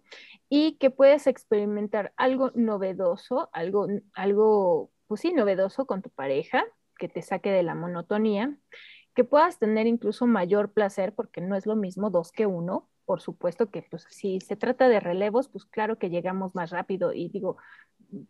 [0.49, 6.63] Y que puedes experimentar algo novedoso, algo, algo, pues sí, novedoso con tu pareja,
[6.97, 8.55] que te saque de la monotonía,
[9.13, 12.89] que puedas tener incluso mayor placer, porque no es lo mismo dos que uno.
[13.05, 17.13] Por supuesto que, pues, si se trata de relevos, pues claro que llegamos más rápido
[17.13, 17.57] y digo,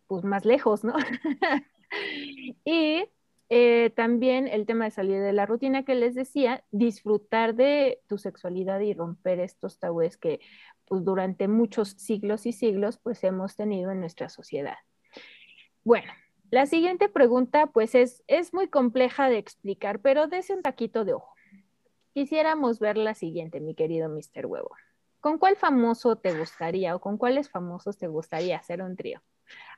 [0.06, 0.94] pues más lejos, ¿no?
[2.64, 3.04] y
[3.48, 8.18] eh, también el tema de salir de la rutina que les decía, disfrutar de tu
[8.18, 10.40] sexualidad y romper estos tabúes que
[10.86, 14.76] pues, durante muchos siglos y siglos pues hemos tenido en nuestra sociedad.
[15.84, 16.12] Bueno,
[16.50, 21.14] la siguiente pregunta pues es, es muy compleja de explicar, pero dése un taquito de
[21.14, 21.34] ojo.
[22.14, 24.46] Quisiéramos ver la siguiente, mi querido Mr.
[24.46, 24.70] Huevo.
[25.20, 29.22] ¿Con cuál famoso te gustaría o con cuáles famosos te gustaría hacer un trío?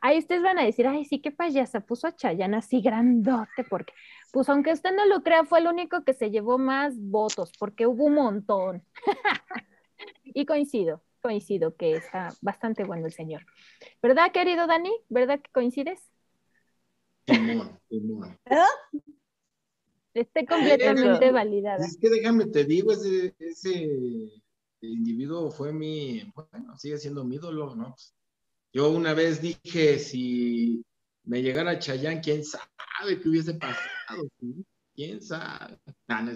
[0.00, 3.92] Ahí ustedes van a decir, ay, sí, qué payasa, puso a Chayanne así grandote, porque,
[4.32, 7.86] pues aunque usted no lo crea, fue el único que se llevó más votos, porque
[7.86, 8.84] hubo un montón.
[10.24, 13.44] y coincido, coincido que está bastante bueno el señor.
[14.02, 14.92] ¿Verdad, querido Dani?
[15.08, 16.00] ¿Verdad que coincides?
[17.24, 18.38] Timón, timón.
[20.14, 21.84] Esté completamente validada.
[21.84, 23.88] Es que déjame te digo, ese, ese
[24.80, 27.90] individuo fue mi, bueno, sigue siendo mi ídolo, ¿no?
[27.90, 28.14] Pues,
[28.72, 30.84] yo una vez dije, si
[31.24, 34.28] me llegara Chayán, quién sabe qué hubiese pasado,
[34.94, 35.78] quién sabe.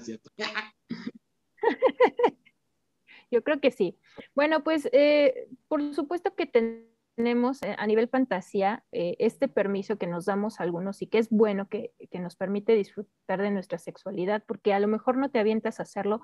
[0.00, 0.30] Cierto.
[3.30, 3.98] Yo creo que sí.
[4.34, 6.46] Bueno, pues eh, por supuesto que
[7.16, 11.18] tenemos eh, a nivel fantasía eh, este permiso que nos damos a algunos y que
[11.18, 15.30] es bueno que, que, nos permite disfrutar de nuestra sexualidad, porque a lo mejor no
[15.30, 16.20] te avientas a hacerlo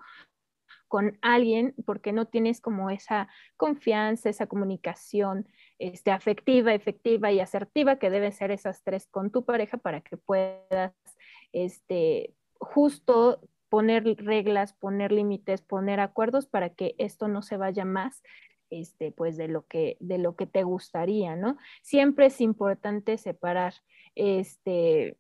[0.87, 5.49] con alguien porque no tienes como esa confianza, esa comunicación
[5.79, 10.17] este, afectiva, efectiva y asertiva que deben ser esas tres con tu pareja para que
[10.17, 10.93] puedas
[11.53, 18.23] este, justo poner reglas, poner límites, poner acuerdos para que esto no se vaya más
[18.71, 21.57] este, pues de lo que, de lo que te gustaría, ¿no?
[21.83, 23.75] Siempre es importante separar,
[24.15, 25.17] este,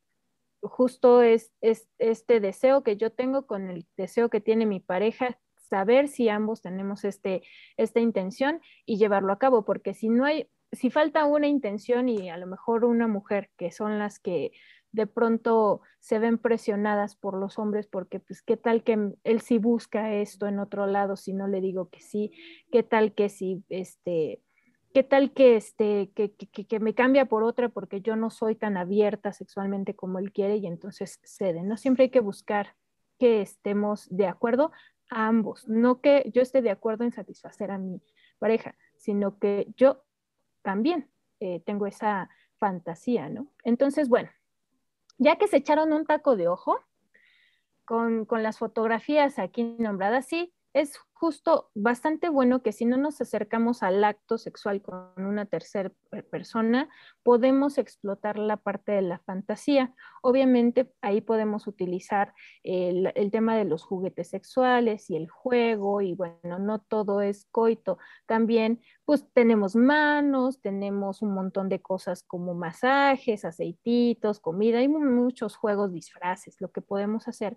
[0.60, 5.38] justo es, es, este deseo que yo tengo con el deseo que tiene mi pareja,
[5.68, 7.42] saber si ambos tenemos este,
[7.76, 12.30] esta intención y llevarlo a cabo, porque si no hay, si falta una intención y
[12.30, 14.52] a lo mejor una mujer, que son las que
[14.92, 19.58] de pronto se ven presionadas por los hombres porque pues qué tal que él sí
[19.58, 22.32] busca esto en otro lado si no le digo que sí,
[22.72, 24.42] qué tal que si este
[24.94, 28.56] qué tal que este que, que, que, me cambia por otra porque yo no soy
[28.56, 31.62] tan abierta sexualmente como él quiere y entonces cede.
[31.62, 32.74] No siempre hay que buscar
[33.18, 34.72] que estemos de acuerdo
[35.10, 38.00] a ambos, no que yo esté de acuerdo en satisfacer a mi
[38.38, 40.04] pareja, sino que yo
[40.62, 41.08] también
[41.40, 43.48] eh, tengo esa fantasía, ¿no?
[43.64, 44.30] Entonces, bueno,
[45.18, 46.78] ya que se echaron un taco de ojo
[47.84, 53.20] con, con las fotografías aquí nombradas, sí, es justo bastante bueno que si no nos
[53.20, 55.90] acercamos al acto sexual con una tercera
[56.30, 56.88] persona,
[57.24, 59.92] podemos explotar la parte de la fantasía.
[60.22, 66.60] Obviamente ahí podemos utilizar el, tema de los juguetes sexuales y el juego y bueno,
[66.60, 67.98] no todo es coito.
[68.26, 75.56] También pues tenemos manos, tenemos un montón de cosas como masajes, aceititos, comida, hay muchos
[75.56, 77.56] juegos, disfraces, lo que podemos hacer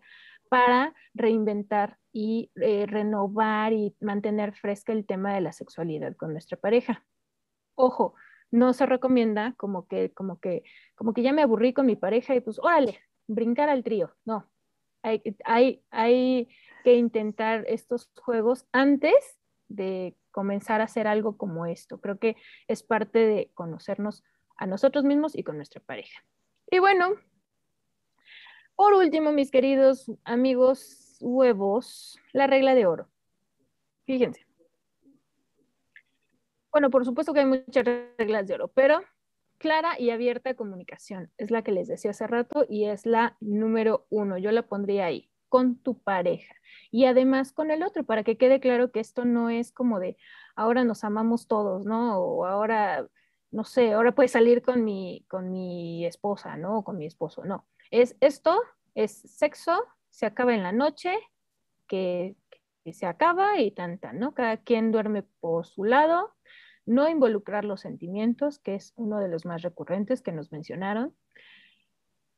[0.49, 6.57] para reinventar y eh, renovar y mantener fresca el tema de la sexualidad con nuestra
[6.57, 7.05] pareja.
[7.75, 8.15] Ojo,
[8.51, 10.63] no se recomienda como que, como que,
[10.95, 14.13] como que ya me aburrí con mi pareja y pues, órale, brincar al trío.
[14.25, 14.49] No,
[15.01, 16.49] hay, hay, hay
[16.83, 21.99] que intentar estos juegos antes de comenzar a hacer algo como esto.
[22.01, 22.35] Creo que
[22.67, 24.23] es parte de conocernos
[24.57, 26.23] a nosotros mismos y con nuestra pareja.
[26.69, 27.15] Y bueno,
[28.75, 33.10] por último, mis queridos amigos huevos, la regla de oro.
[34.05, 34.45] Fíjense.
[36.71, 37.85] Bueno, por supuesto que hay muchas
[38.17, 39.01] reglas de oro, pero
[39.57, 44.07] clara y abierta comunicación es la que les decía hace rato y es la número
[44.09, 44.37] uno.
[44.37, 46.55] Yo la pondría ahí, con tu pareja
[46.91, 50.17] y además con el otro, para que quede claro que esto no es como de
[50.55, 52.17] ahora nos amamos todos, ¿no?
[52.19, 53.05] O ahora,
[53.51, 56.79] no sé, ahora puedes salir con mi, con mi esposa, ¿no?
[56.79, 57.67] O con mi esposo, no.
[57.91, 58.61] Es esto,
[58.95, 61.17] es sexo, se acaba en la noche,
[61.85, 62.35] que,
[62.83, 64.33] que se acaba y tan, tan, ¿no?
[64.33, 66.33] Cada quien duerme por su lado,
[66.85, 71.15] no involucrar los sentimientos, que es uno de los más recurrentes que nos mencionaron.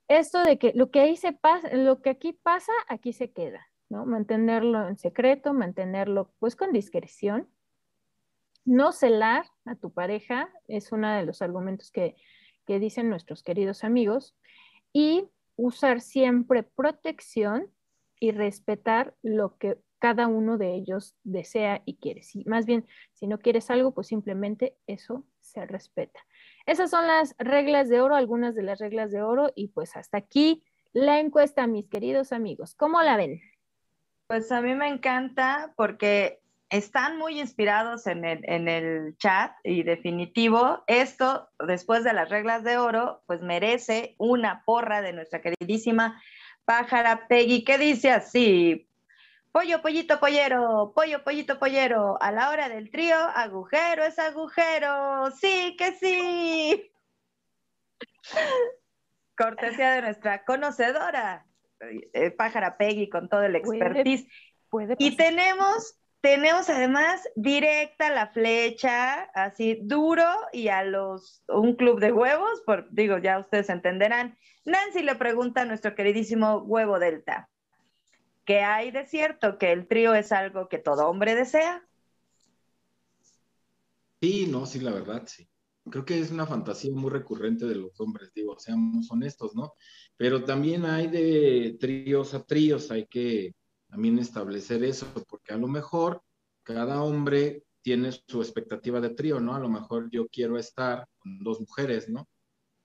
[0.07, 3.67] Esto de que lo que ahí se pasa, lo que aquí pasa, aquí se queda,
[3.89, 4.05] ¿no?
[4.05, 7.49] Mantenerlo en secreto, mantenerlo pues con discreción.
[8.65, 12.15] No celar a tu pareja es uno de los argumentos que,
[12.65, 14.35] que dicen nuestros queridos amigos.
[14.91, 17.71] Y usar siempre protección
[18.19, 22.23] y respetar lo que cada uno de ellos desea y quiere.
[22.23, 26.19] Si, más bien, si no quieres algo, pues simplemente eso se respeta.
[26.65, 30.17] Esas son las reglas de oro, algunas de las reglas de oro, y pues hasta
[30.17, 32.75] aquí la encuesta, mis queridos amigos.
[32.75, 33.39] ¿Cómo la ven?
[34.27, 39.83] Pues a mí me encanta porque están muy inspirados en el, en el chat y
[39.83, 46.21] definitivo, esto, después de las reglas de oro, pues merece una porra de nuestra queridísima
[46.65, 48.89] pájara Peggy, que dice así,
[49.53, 55.75] pollo, pollito, pollero, pollo, pollito, pollero, a la hora del trío, agujero es agujero, sí
[55.77, 56.91] que sí.
[59.37, 61.45] cortesía de nuestra conocedora,
[62.13, 64.27] eh, Pájara Peggy, con todo el expertise.
[64.69, 71.99] Puede Y tenemos, tenemos además directa la flecha, así duro y a los, un club
[71.99, 74.35] de huevos, por, digo, ya ustedes entenderán.
[74.65, 77.49] Nancy le pregunta a nuestro queridísimo huevo delta,
[78.45, 79.57] ¿qué hay de cierto?
[79.57, 81.87] ¿Que el trío es algo que todo hombre desea?
[84.21, 85.47] Sí, no, sí, la verdad, sí.
[85.89, 89.73] Creo que es una fantasía muy recurrente de los hombres, digo, seamos honestos, ¿no?
[90.15, 93.53] Pero también hay de tríos a tríos, hay que
[93.89, 96.21] también establecer eso, porque a lo mejor
[96.63, 99.55] cada hombre tiene su expectativa de trío, ¿no?
[99.55, 102.27] A lo mejor yo quiero estar con dos mujeres, ¿no?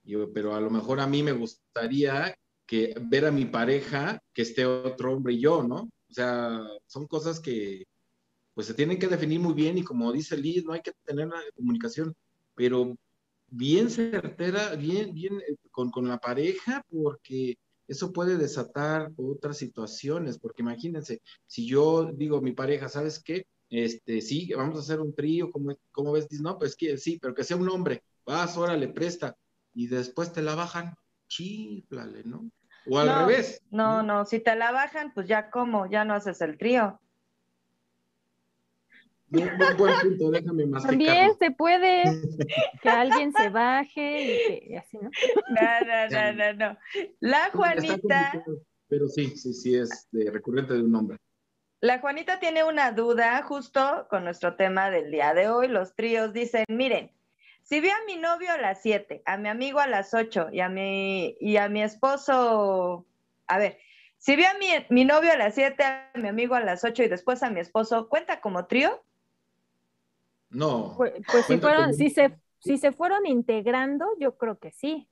[0.03, 2.35] Yo- pero a lo mejor a mí me gustaría
[2.69, 5.89] que ver a mi pareja que esté otro hombre y yo, ¿no?
[6.07, 7.85] O sea, son cosas que
[8.53, 11.25] pues se tienen que definir muy bien y como dice Liz, no hay que tener
[11.25, 12.13] una comunicación,
[12.53, 12.95] pero
[13.47, 17.57] bien certera, bien, bien eh, con, con la pareja, porque
[17.87, 23.47] eso puede desatar otras situaciones, porque imagínense, si yo digo a mi pareja, ¿sabes qué?
[23.71, 26.27] Este, sí, vamos a hacer un trío, ¿cómo, cómo ves?
[26.39, 29.35] No, pues que sí, pero que sea un hombre, vas, órale, presta,
[29.73, 30.93] y después te la bajan,
[31.27, 32.51] chíflale, ¿no?
[32.85, 33.61] O al No, revés.
[33.71, 36.99] No, no, si te la bajan, pues ya como, ya no haces el trío.
[39.27, 41.35] Buen, buen- buen punto, déjame También masticarlo.
[41.37, 42.03] se puede
[42.81, 45.09] que alguien se baje y, que, y así, ¿no?
[45.49, 46.77] No, no, no, no, no.
[47.19, 48.43] La Juanita,
[48.87, 51.17] Pero sí, sí, sí, es de recurrente de un hombre.
[51.81, 55.67] la Juanita tiene una duda justo con nuestro tema del día de hoy.
[55.67, 57.11] Los tríos dicen, miren,
[57.69, 60.59] si vi a mi novio a las 7, a mi amigo a las 8 y
[60.59, 63.05] a mi, y a mi esposo,
[63.45, 63.77] a ver,
[64.17, 67.03] si vi a mi, mi novio a las 7, a mi amigo a las 8
[67.03, 69.03] y después a mi esposo, ¿cuenta como trío?
[70.49, 74.71] No, Pues, pues si fueron, como- si se, si se fueron integrando, yo creo que
[74.71, 75.07] sí.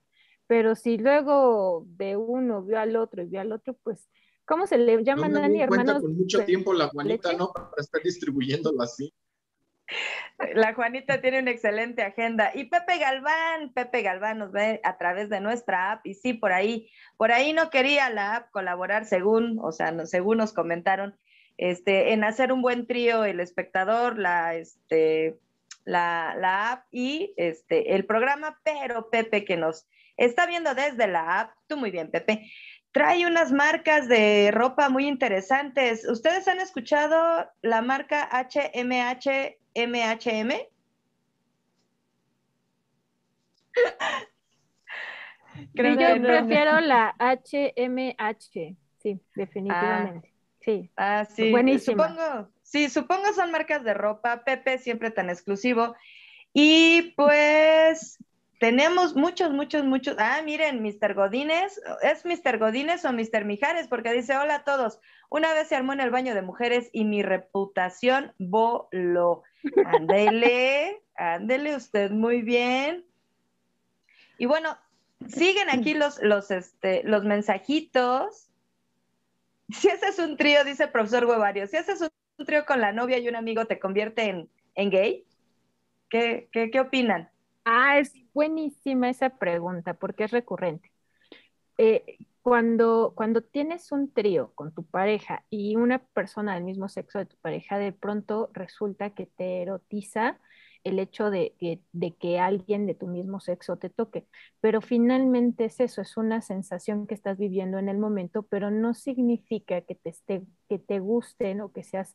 [0.47, 4.09] Pero si luego de uno vio al otro y vio al otro, pues,
[4.45, 6.01] ¿cómo se le no llaman me Dani, di cuenta hermanos?
[6.01, 7.33] con mucho tiempo la Juanita?
[7.33, 7.51] ¿no?
[7.53, 9.13] Para estar distribuyéndolo así.
[10.53, 12.51] La Juanita tiene una excelente agenda.
[12.53, 16.05] Y Pepe Galván, Pepe Galván nos ve a través de nuestra app.
[16.05, 20.37] Y sí, por ahí, por ahí no quería la app colaborar según, o sea, según
[20.37, 21.17] nos comentaron,
[21.57, 25.39] este, en hacer un buen trío el espectador, la, este,
[25.85, 31.39] la, la app y este, el programa, pero Pepe que nos está viendo desde la
[31.39, 32.51] app, tú muy bien, Pepe,
[32.97, 36.03] trae unas marcas de ropa muy interesantes.
[36.09, 40.51] ¿Ustedes han escuchado la marca HMH MHM?
[45.75, 46.25] Creo Sí, que yo no.
[46.25, 50.33] prefiero la HMH, sí, definitivamente.
[50.61, 51.45] Sí, Ah, sí.
[51.49, 51.79] Buenísima.
[51.79, 55.95] Supongo, sí, supongo son marcas de ropa, Pepe, siempre tan exclusivo.
[56.53, 58.17] Y pues
[58.59, 60.15] tenemos muchos, muchos, muchos.
[60.17, 61.13] Ah, miren, Mr.
[61.13, 62.57] Godínez, ¿es Mr.
[62.57, 63.45] Godínez o Mr.
[63.45, 63.87] Mijares?
[63.87, 64.99] Porque dice, hola a todos.
[65.29, 69.43] Una vez se armó en el baño de mujeres y mi reputación voló.
[69.85, 73.05] Ándele, ándele usted muy bien.
[74.39, 74.77] Y bueno,
[75.27, 78.49] siguen aquí los, los, este, los mensajitos.
[79.69, 83.17] Si haces un trío, dice el profesor Huevario, si haces un trío con la novia
[83.17, 85.25] y un amigo, ¿te convierte en, en gay?
[86.09, 87.29] ¿Qué, qué, qué opinan?
[87.69, 90.91] Ah, es buenísima esa pregunta porque es recurrente.
[91.77, 97.19] Eh, cuando, cuando tienes un trío con tu pareja y una persona del mismo sexo
[97.19, 100.39] de tu pareja, de pronto resulta que te erotiza
[100.83, 104.27] el hecho de, que- de que alguien de tu mismo sexo te toque.
[104.61, 108.93] Pero finalmente es eso, es una sensación que estás viviendo en el momento, pero no
[108.95, 112.13] significa que te, esté, que te gusten o que seas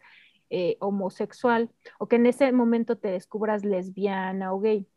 [0.50, 4.88] eh, homosexual o que en ese momento te descubras lesbiana o gay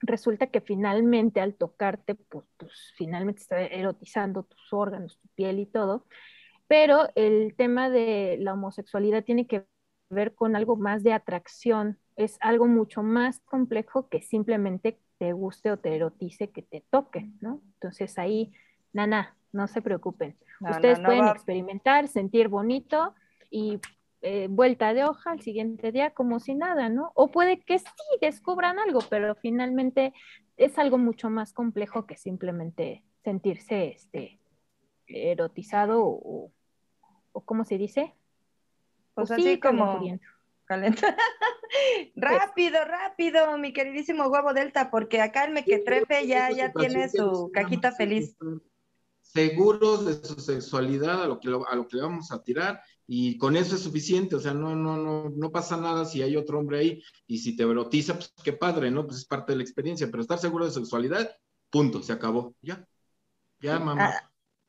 [0.00, 5.66] resulta que finalmente al tocarte, pues, pues, finalmente está erotizando tus órganos, tu piel y
[5.66, 6.06] todo,
[6.68, 9.64] pero el tema de la homosexualidad tiene que
[10.10, 15.70] ver con algo más de atracción, es algo mucho más complejo que simplemente te guste
[15.70, 17.60] o te erotice que te toque, ¿no?
[17.74, 18.52] Entonces ahí,
[18.92, 20.36] nana, no se preocupen.
[20.60, 23.14] No, Ustedes no, no pueden experimentar, sentir bonito
[23.50, 23.80] y
[24.28, 27.12] eh, vuelta de hoja al siguiente día como si nada, ¿no?
[27.14, 27.86] O puede que sí
[28.20, 30.12] descubran algo, pero finalmente
[30.56, 34.40] es algo mucho más complejo que simplemente sentirse este,
[35.06, 36.50] erotizado o,
[37.32, 38.14] o ¿cómo se dice?
[39.14, 40.00] Pues O así sí, como
[40.64, 41.16] calenta.
[42.16, 47.92] rápido, rápido, mi queridísimo huevo delta, porque acá el mequetrefe ya, ya tiene su cajita
[47.92, 48.36] feliz.
[49.20, 52.80] Seguros de su sexualidad, a lo que, lo- a lo que le vamos a tirar,
[53.06, 56.36] y con eso es suficiente, o sea, no, no, no, no pasa nada si hay
[56.36, 59.06] otro hombre ahí, y si te erotiza, pues qué padre, ¿no?
[59.06, 61.36] Pues es parte de la experiencia, pero estar seguro de sexualidad,
[61.70, 62.86] punto, se acabó, ya.
[63.60, 64.12] Ya, mamá.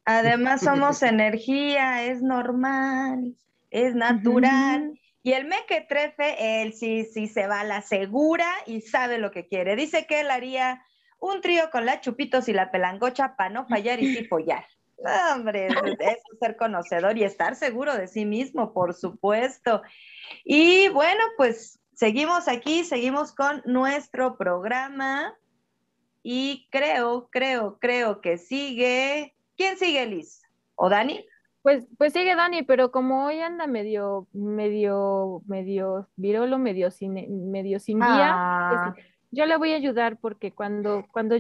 [0.06, 3.36] Además somos energía, es normal,
[3.70, 4.98] es natural.
[5.22, 9.48] Y el mequetrefe, él sí, sí se va a la segura y sabe lo que
[9.48, 9.76] quiere.
[9.76, 10.82] Dice que él haría
[11.20, 14.66] un trío con la chupitos y la pelangocha para no fallar y sí follar.
[15.04, 19.82] No, hombre, eso es ser conocedor y estar seguro de sí mismo, por supuesto.
[20.44, 25.36] Y bueno, pues seguimos aquí, seguimos con nuestro programa.
[26.24, 29.36] Y creo, creo, creo que sigue.
[29.56, 30.42] ¿Quién sigue, Liz?
[30.76, 31.26] ¿O Dani?
[31.62, 37.80] Pues, pues sigue Dani, pero como hoy anda medio, medio, medio virolo, medio sin, medio
[37.80, 41.38] sin guía, Ah, pues, yo le voy a ayudar porque cuando, cuando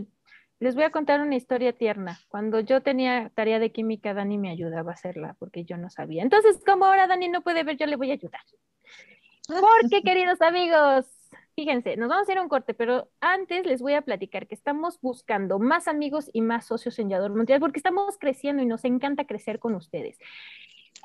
[0.59, 2.19] les voy a contar una historia tierna.
[2.29, 6.23] Cuando yo tenía tarea de química, Dani me ayudaba a hacerla porque yo no sabía.
[6.23, 8.41] Entonces, como ahora Dani no puede ver, yo le voy a ayudar.
[9.47, 11.05] Porque, queridos amigos,
[11.55, 14.55] fíjense, nos vamos a ir a un corte, pero antes les voy a platicar que
[14.55, 18.83] estamos buscando más amigos y más socios en Yador Montreal porque estamos creciendo y nos
[18.83, 20.17] encanta crecer con ustedes.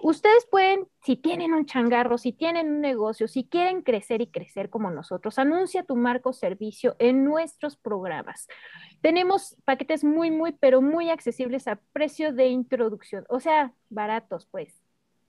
[0.03, 4.68] Ustedes pueden, si tienen un changarro, si tienen un negocio, si quieren crecer y crecer
[4.68, 8.48] como nosotros, anuncia tu marco servicio en nuestros programas.
[9.00, 14.82] Tenemos paquetes muy, muy, pero muy accesibles a precio de introducción, o sea, baratos, pues.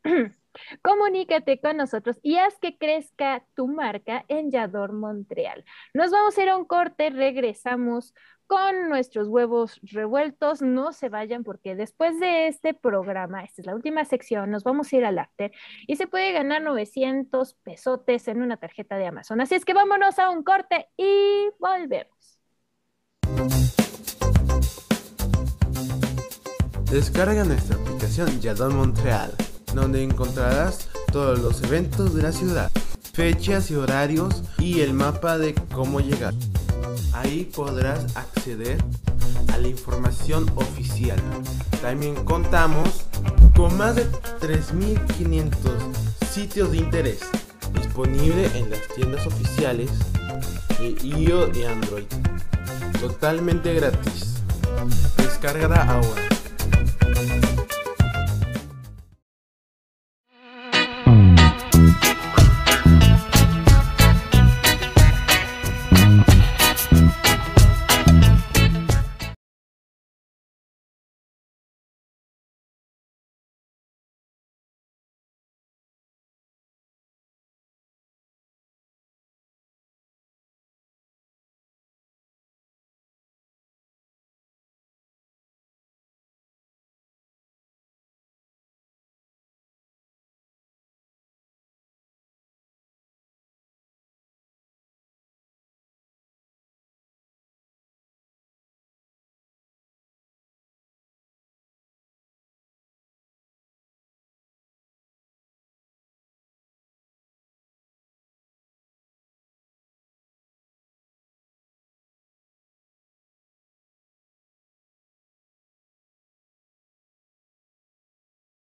[0.82, 5.66] Comunícate con nosotros y haz que crezca tu marca en Yador Montreal.
[5.94, 8.14] Nos vamos a ir a un corte, regresamos
[8.48, 10.62] con nuestros huevos revueltos.
[10.62, 14.92] No se vayan porque después de este programa, esta es la última sección, nos vamos
[14.92, 15.52] a ir al after
[15.88, 19.42] y se puede ganar 900 pesotes en una tarjeta de Amazon.
[19.42, 22.40] Así es que vámonos a un corte y volvemos.
[26.94, 29.32] Descarga nuestra aplicación Yadon Montreal,
[29.74, 32.72] donde encontrarás todos los eventos de la ciudad,
[33.14, 36.36] fechas y horarios y el mapa de cómo llegar.
[37.14, 38.78] Ahí podrás acceder
[39.54, 41.20] a la información oficial.
[41.82, 43.06] También contamos
[43.56, 44.06] con más de
[44.40, 45.52] 3.500
[46.32, 47.20] sitios de interés
[47.74, 49.90] disponible en las tiendas oficiales
[50.80, 52.06] de iOS y Android.
[53.00, 54.42] Totalmente gratis.
[55.18, 56.24] Descárgala ahora.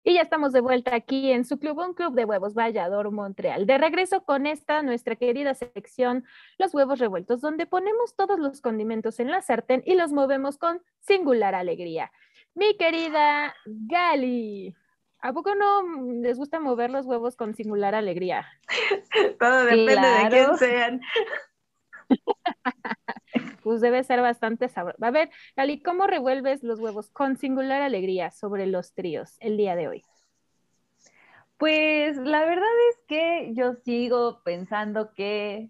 [0.07, 3.65] Y ya estamos de vuelta aquí en su club, un club de huevos Vallador Montreal.
[3.65, 6.23] De regreso con esta nuestra querida sección,
[6.57, 10.81] los huevos revueltos, donde ponemos todos los condimentos en la sartén y los movemos con
[11.01, 12.13] singular alegría.
[12.55, 14.73] Mi querida Gali,
[15.19, 15.83] ¿a poco no
[16.21, 18.47] les gusta mover los huevos con singular alegría?
[19.37, 21.01] Todo depende de quién sean.
[23.63, 25.03] Pues debe ser bastante sabroso.
[25.03, 29.75] A ver, Gali, ¿cómo revuelves los huevos con singular alegría sobre los tríos el día
[29.75, 30.03] de hoy?
[31.57, 35.69] Pues la verdad es que yo sigo pensando que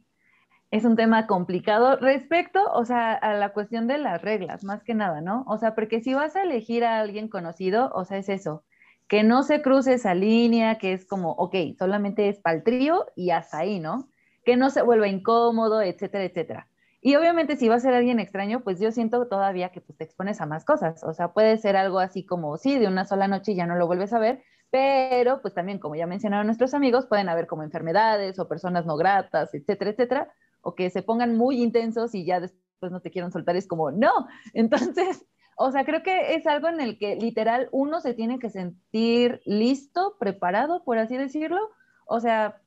[0.70, 4.94] es un tema complicado respecto, o sea, a la cuestión de las reglas, más que
[4.94, 5.46] nada, ¿no?
[5.48, 8.66] O sea, porque si vas a elegir a alguien conocido, o sea, es eso,
[9.08, 13.06] que no se cruce esa línea, que es como, ok, solamente es para el trío
[13.16, 14.10] y hasta ahí, ¿no?
[14.48, 16.70] Que no se vuelva incómodo, etcétera, etcétera.
[17.02, 20.06] Y obviamente si va a ser alguien extraño, pues yo siento todavía que pues, te
[20.06, 21.04] expones a más cosas.
[21.04, 23.88] O sea, puede ser algo así como, sí, de una sola noche ya no lo
[23.88, 24.42] vuelves a ver,
[24.72, 28.96] pero pues también, como ya mencionaron nuestros amigos, pueden haber como enfermedades o personas no
[28.96, 30.32] gratas, etcétera, etcétera,
[30.62, 33.92] o que se pongan muy intensos y ya después no te quieren soltar, es como,
[33.92, 34.30] no.
[34.54, 35.26] Entonces,
[35.58, 39.42] o sea, creo que es algo en el que literal uno se tiene que sentir
[39.44, 41.60] listo, preparado, por así decirlo.
[42.06, 42.62] O sea,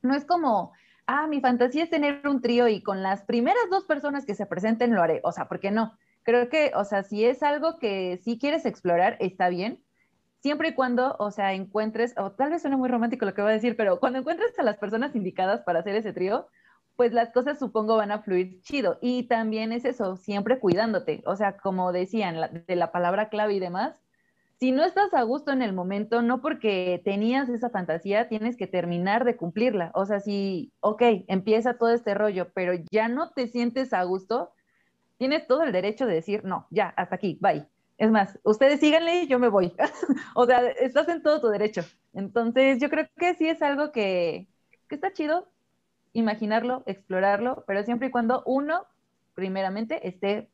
[0.00, 0.72] no es como,
[1.06, 4.46] ah, mi fantasía es tener un trío y con las primeras dos personas que se
[4.46, 5.20] presenten lo haré.
[5.24, 5.96] O sea, ¿por qué no?
[6.22, 9.82] Creo que, o sea, si es algo que sí quieres explorar, está bien.
[10.40, 13.52] Siempre y cuando, o sea, encuentres, o tal vez suene muy romántico lo que voy
[13.52, 16.48] a decir, pero cuando encuentres a las personas indicadas para hacer ese trío,
[16.96, 18.98] pues las cosas supongo van a fluir chido.
[19.00, 21.22] Y también es eso, siempre cuidándote.
[21.26, 24.01] O sea, como decían, de la palabra clave y demás,
[24.62, 28.68] si no estás a gusto en el momento, no porque tenías esa fantasía, tienes que
[28.68, 29.90] terminar de cumplirla.
[29.92, 34.52] O sea, si, ok, empieza todo este rollo, pero ya no te sientes a gusto,
[35.18, 37.66] tienes todo el derecho de decir, no, ya, hasta aquí, bye.
[37.98, 39.74] Es más, ustedes síganle y yo me voy.
[40.36, 41.82] o sea, estás en todo tu derecho.
[42.12, 44.46] Entonces, yo creo que sí es algo que,
[44.88, 45.48] que está chido
[46.12, 48.86] imaginarlo, explorarlo, pero siempre y cuando uno,
[49.34, 50.48] primeramente, esté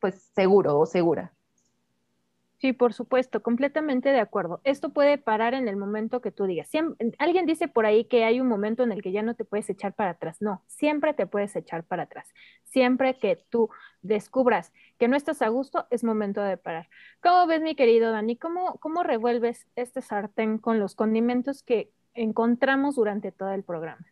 [0.00, 1.32] pues seguro o segura.
[2.64, 4.62] Sí, por supuesto, completamente de acuerdo.
[4.64, 6.70] Esto puede parar en el momento que tú digas.
[7.18, 9.68] alguien dice por ahí que hay un momento en el que ya no te puedes
[9.68, 10.38] echar para atrás.
[10.40, 12.26] No, siempre te puedes echar para atrás.
[12.62, 13.68] Siempre que tú
[14.00, 16.88] descubras que no estás a gusto, es momento de parar.
[17.22, 18.38] ¿Cómo ves, mi querido Dani?
[18.38, 24.06] ¿Cómo, cómo revuelves este sartén con los condimentos que encontramos durante todo el programa?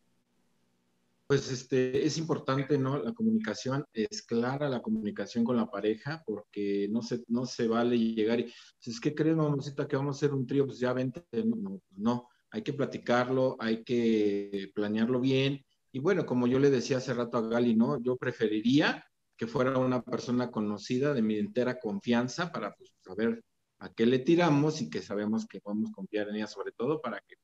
[1.33, 3.03] Pues este, es importante, ¿no?
[3.03, 7.99] La comunicación, es clara la comunicación con la pareja, porque no se, no se vale
[7.99, 10.93] llegar y, pues, es que crees, mamacita, que vamos a hacer un trío, pues ya
[10.93, 16.59] vente, no, pues no, hay que platicarlo, hay que planearlo bien, y bueno, como yo
[16.59, 17.99] le decía hace rato a Gali, ¿no?
[18.03, 19.03] Yo preferiría
[19.35, 23.43] que fuera una persona conocida de mi entera confianza para pues, saber
[23.79, 27.21] a qué le tiramos y que sabemos que podemos confiar en ella, sobre todo para
[27.21, 27.37] que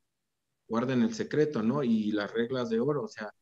[0.69, 1.83] guarden el secreto, ¿no?
[1.83, 3.33] Y las reglas de oro, o sea,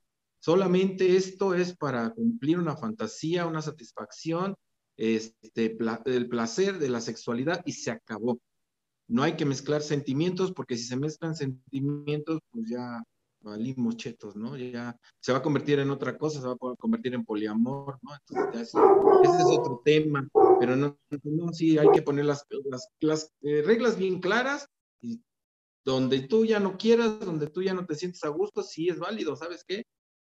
[0.47, 4.55] Solamente esto es para cumplir una fantasía, una satisfacción,
[4.97, 8.39] este, el placer de la sexualidad y se acabó.
[9.09, 13.03] No hay que mezclar sentimientos porque si se mezclan sentimientos, pues ya
[13.41, 14.57] valimos chetos, ¿no?
[14.57, 18.13] Ya se va a convertir en otra cosa, se va a convertir en poliamor, ¿no?
[18.15, 20.29] Entonces, ese es otro tema,
[20.61, 22.47] pero no, no sí hay que poner las,
[23.01, 24.69] las, eh, reglas bien claras
[25.01, 25.21] y
[25.85, 29.01] donde tú ya no quieras, donde tú ya no te sientes a gusto, sí es
[29.01, 29.83] válido, ¿sabes qué?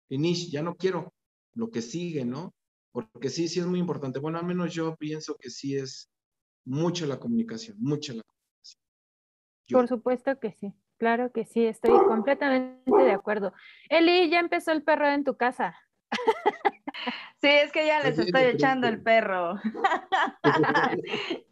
[0.07, 1.13] Finish, ya no quiero
[1.53, 2.53] lo que sigue, ¿no?
[2.91, 4.19] Porque sí, sí es muy importante.
[4.19, 6.09] Bueno, al menos yo pienso que sí es
[6.65, 8.81] mucha la comunicación, mucha la comunicación.
[9.69, 13.53] Por supuesto que sí, claro que sí, estoy completamente de acuerdo.
[13.89, 15.75] Eli, ya empezó el perro en tu casa.
[17.39, 19.59] Sí, es que ya les estoy echando el perro.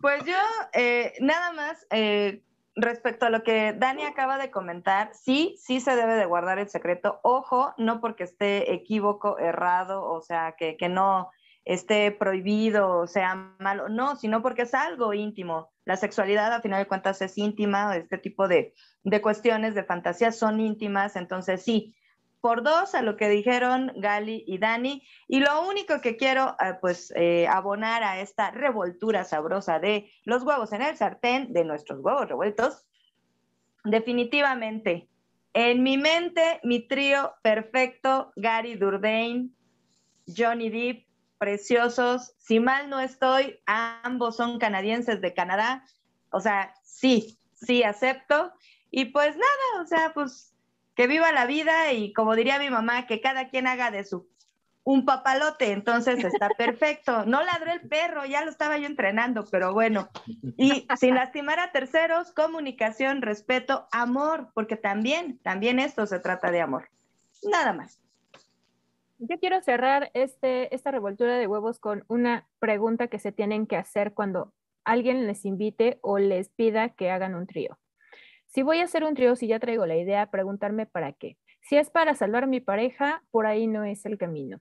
[0.00, 0.38] Pues yo,
[0.72, 2.42] eh, nada más, eh,
[2.76, 6.68] respecto a lo que Dani acaba de comentar, sí, sí se debe de guardar el
[6.68, 7.20] secreto.
[7.22, 11.30] Ojo, no porque esté equívoco, errado, o sea, que, no
[11.64, 15.70] esté prohibido sea malo, no, sino porque es algo íntimo.
[15.84, 20.38] La sexualidad, a final de cuentas, es íntima, este tipo de, de cuestiones, de fantasías
[20.38, 21.94] son íntimas, entonces sí,
[22.40, 25.02] por dos a lo que dijeron Gali y Dani.
[25.28, 30.42] Y lo único que quiero, eh, pues, eh, abonar a esta revoltura sabrosa de los
[30.42, 32.86] huevos en el sartén, de nuestros huevos revueltos,
[33.84, 35.08] definitivamente,
[35.52, 39.54] en mi mente, mi trío perfecto, Gary Durdain,
[40.26, 41.06] Johnny Depp,
[41.38, 42.34] preciosos.
[42.38, 45.84] Si mal no estoy, ambos son canadienses de Canadá.
[46.30, 48.52] O sea, sí, sí acepto.
[48.92, 50.49] Y pues nada, o sea, pues
[51.00, 54.28] que viva la vida y como diría mi mamá, que cada quien haga de su
[54.84, 57.24] un papalote, entonces está perfecto.
[57.24, 60.10] No ladró el perro, ya lo estaba yo entrenando, pero bueno.
[60.58, 66.60] Y sin lastimar a terceros, comunicación, respeto, amor, porque también, también esto se trata de
[66.60, 66.90] amor.
[67.50, 67.98] Nada más.
[69.20, 73.76] Yo quiero cerrar este, esta revoltura de huevos con una pregunta que se tienen que
[73.76, 74.52] hacer cuando
[74.84, 77.78] alguien les invite o les pida que hagan un trío.
[78.50, 81.38] Si voy a hacer un trío, si ya traigo la idea, preguntarme para qué.
[81.60, 84.60] Si es para salvar a mi pareja, por ahí no es el camino.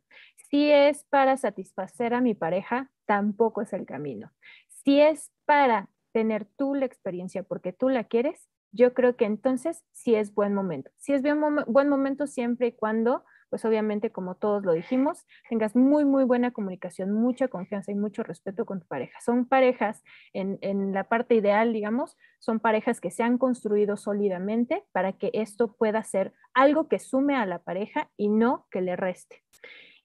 [0.49, 4.31] Si es para satisfacer a mi pareja, tampoco es el camino.
[4.67, 9.83] Si es para tener tú la experiencia porque tú la quieres, yo creo que entonces
[9.91, 10.91] sí es buen momento.
[10.97, 16.05] Si es buen momento siempre y cuando pues obviamente, como todos lo dijimos, tengas muy,
[16.05, 19.19] muy buena comunicación, mucha confianza y mucho respeto con tu pareja.
[19.21, 24.83] Son parejas, en, en la parte ideal, digamos, son parejas que se han construido sólidamente
[24.91, 28.95] para que esto pueda ser algo que sume a la pareja y no que le
[28.95, 29.43] reste.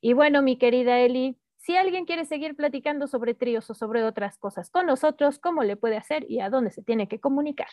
[0.00, 4.36] Y bueno, mi querida Eli, si alguien quiere seguir platicando sobre tríos o sobre otras
[4.36, 7.68] cosas con nosotros, ¿cómo le puede hacer y a dónde se tiene que comunicar?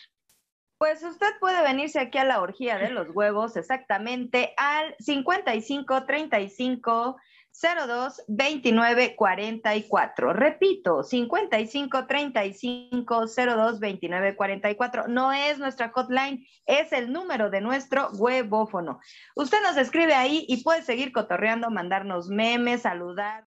[0.81, 7.17] Pues usted puede venirse aquí a la orgía de los huevos exactamente al 55 35
[7.51, 10.33] 02 29 44.
[10.33, 15.07] Repito, 55 35 02 29 44.
[15.07, 18.99] No es nuestra hotline, es el número de nuestro huevófono.
[19.35, 23.45] Usted nos escribe ahí y puede seguir cotorreando, mandarnos memes, saludar,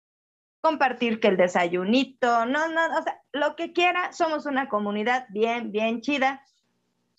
[0.63, 4.15] compartir que el desayunito, no, no, o sea, lo que quiera.
[4.15, 6.43] Somos una comunidad bien, bien chida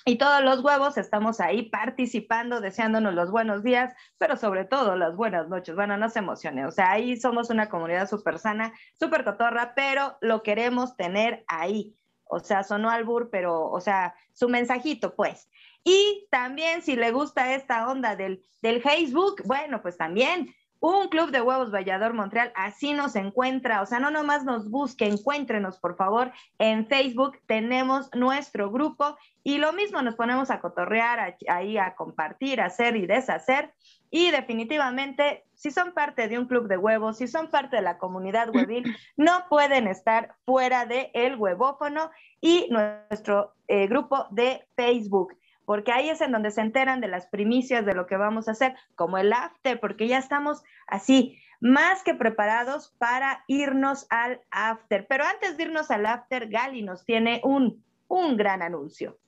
[0.05, 5.15] Y todos los huevos estamos ahí participando, deseándonos los buenos días, pero sobre todo las
[5.15, 5.75] buenas noches.
[5.75, 6.65] Bueno, no se emocione.
[6.65, 11.95] O sea, ahí somos una comunidad súper sana, súper cotorra, pero lo queremos tener ahí.
[12.23, 15.49] O sea, sonó albur, pero, o sea, su mensajito, pues.
[15.83, 21.31] Y también si le gusta esta onda del, del Facebook, bueno, pues también un club
[21.31, 25.95] de huevos Vallador Montreal, así nos encuentra, o sea, no nomás nos busque, encuéntrenos por
[25.97, 26.31] favor.
[26.57, 32.61] En Facebook, tenemos nuestro grupo y lo mismo nos ponemos a cotorrear, ahí a compartir,
[32.61, 33.73] a hacer y deshacer.
[34.11, 37.97] Y definitivamente si son parte de un club de huevos, si son parte de la
[37.97, 42.09] comunidad huevil, no pueden estar fuera del el huevófono
[42.39, 45.33] y nuestro eh, grupo de Facebook
[45.69, 48.53] porque ahí es en donde se enteran de las primicias de lo que vamos a
[48.53, 55.05] hacer, como el after, porque ya estamos así, más que preparados para irnos al after.
[55.07, 59.19] Pero antes de irnos al after, Gali nos tiene un, un gran anuncio.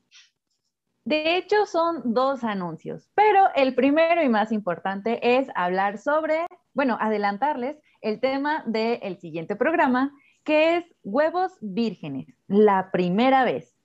[1.05, 6.97] De hecho, son dos anuncios, pero el primero y más importante es hablar sobre, bueno,
[6.99, 10.11] adelantarles el tema del siguiente programa,
[10.43, 13.77] que es huevos vírgenes, la primera vez.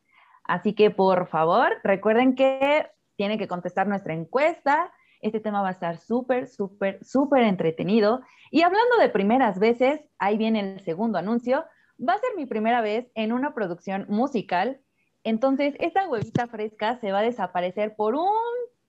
[0.46, 4.92] Así que por favor, recuerden que tienen que contestar nuestra encuesta.
[5.20, 8.20] Este tema va a estar súper, súper, súper entretenido.
[8.50, 11.64] Y hablando de primeras veces, ahí viene el segundo anuncio.
[11.98, 14.80] Va a ser mi primera vez en una producción musical.
[15.24, 18.30] Entonces, esta huevita fresca se va a desaparecer por un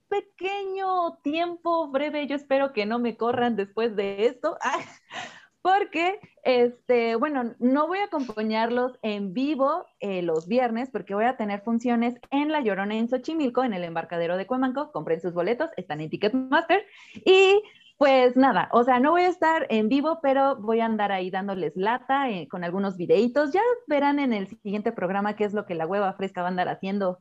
[0.10, 2.28] pequeño tiempo breve.
[2.28, 4.58] Yo espero que no me corran después de esto.
[5.68, 11.36] porque, este, bueno, no voy a acompañarlos en vivo eh, los viernes porque voy a
[11.36, 14.94] tener funciones en La Llorona en Xochimilco, en el embarcadero de Cuemanco.
[14.94, 16.86] Compren sus boletos, están en Ticketmaster.
[17.26, 17.62] Y
[17.98, 21.30] pues nada, o sea, no voy a estar en vivo, pero voy a andar ahí
[21.30, 23.52] dándoles lata eh, con algunos videitos.
[23.52, 26.52] Ya verán en el siguiente programa qué es lo que la hueva fresca va a
[26.52, 27.20] andar haciendo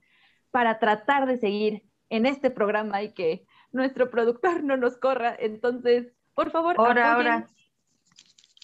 [0.52, 5.34] para tratar de seguir en este programa y que nuestro productor no nos corra.
[5.36, 7.46] Entonces, por favor, ahora, ahora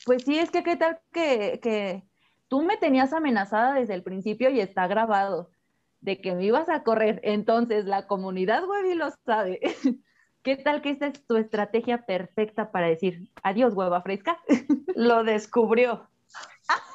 [0.05, 2.03] pues sí, es que qué tal que,
[2.49, 5.51] tú me tenías amenazada desde el principio y está grabado
[6.01, 7.21] de que me ibas a correr.
[7.23, 9.61] Entonces la comunidad web lo sabe.
[10.43, 14.41] ¿Qué tal que esta es tu estrategia perfecta para decir adiós, hueva fresca?
[14.97, 16.09] Lo descubrió.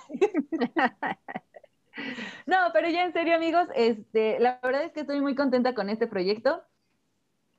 [2.46, 5.90] no, pero ya en serio, amigos, este, la verdad es que estoy muy contenta con
[5.90, 6.62] este proyecto.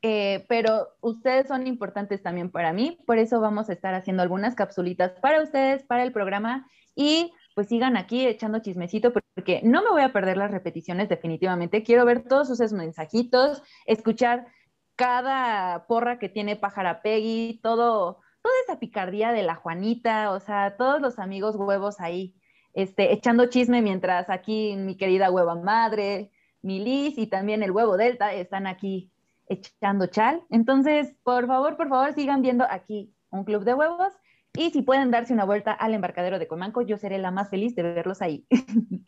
[0.02, 4.54] Eh, pero ustedes son importantes también para mí, por eso vamos a estar haciendo algunas
[4.54, 9.90] capsulitas para ustedes, para el programa y pues sigan aquí echando chismecito porque no me
[9.90, 11.82] voy a perder las repeticiones definitivamente.
[11.82, 14.46] Quiero ver todos sus mensajitos, escuchar
[14.94, 20.76] cada porra que tiene Pájara Peggy, todo, toda esa picardía de la Juanita, o sea,
[20.76, 22.36] todos los amigos huevos ahí,
[22.74, 26.30] este, echando chisme mientras aquí mi querida hueva madre,
[26.62, 29.12] mi Liz y también el huevo Delta están aquí
[29.48, 30.42] echando chal.
[30.50, 34.12] Entonces, por favor, por favor, sigan viendo aquí un club de huevos
[34.54, 37.74] y si pueden darse una vuelta al embarcadero de Comanco, yo seré la más feliz
[37.74, 38.46] de verlos ahí.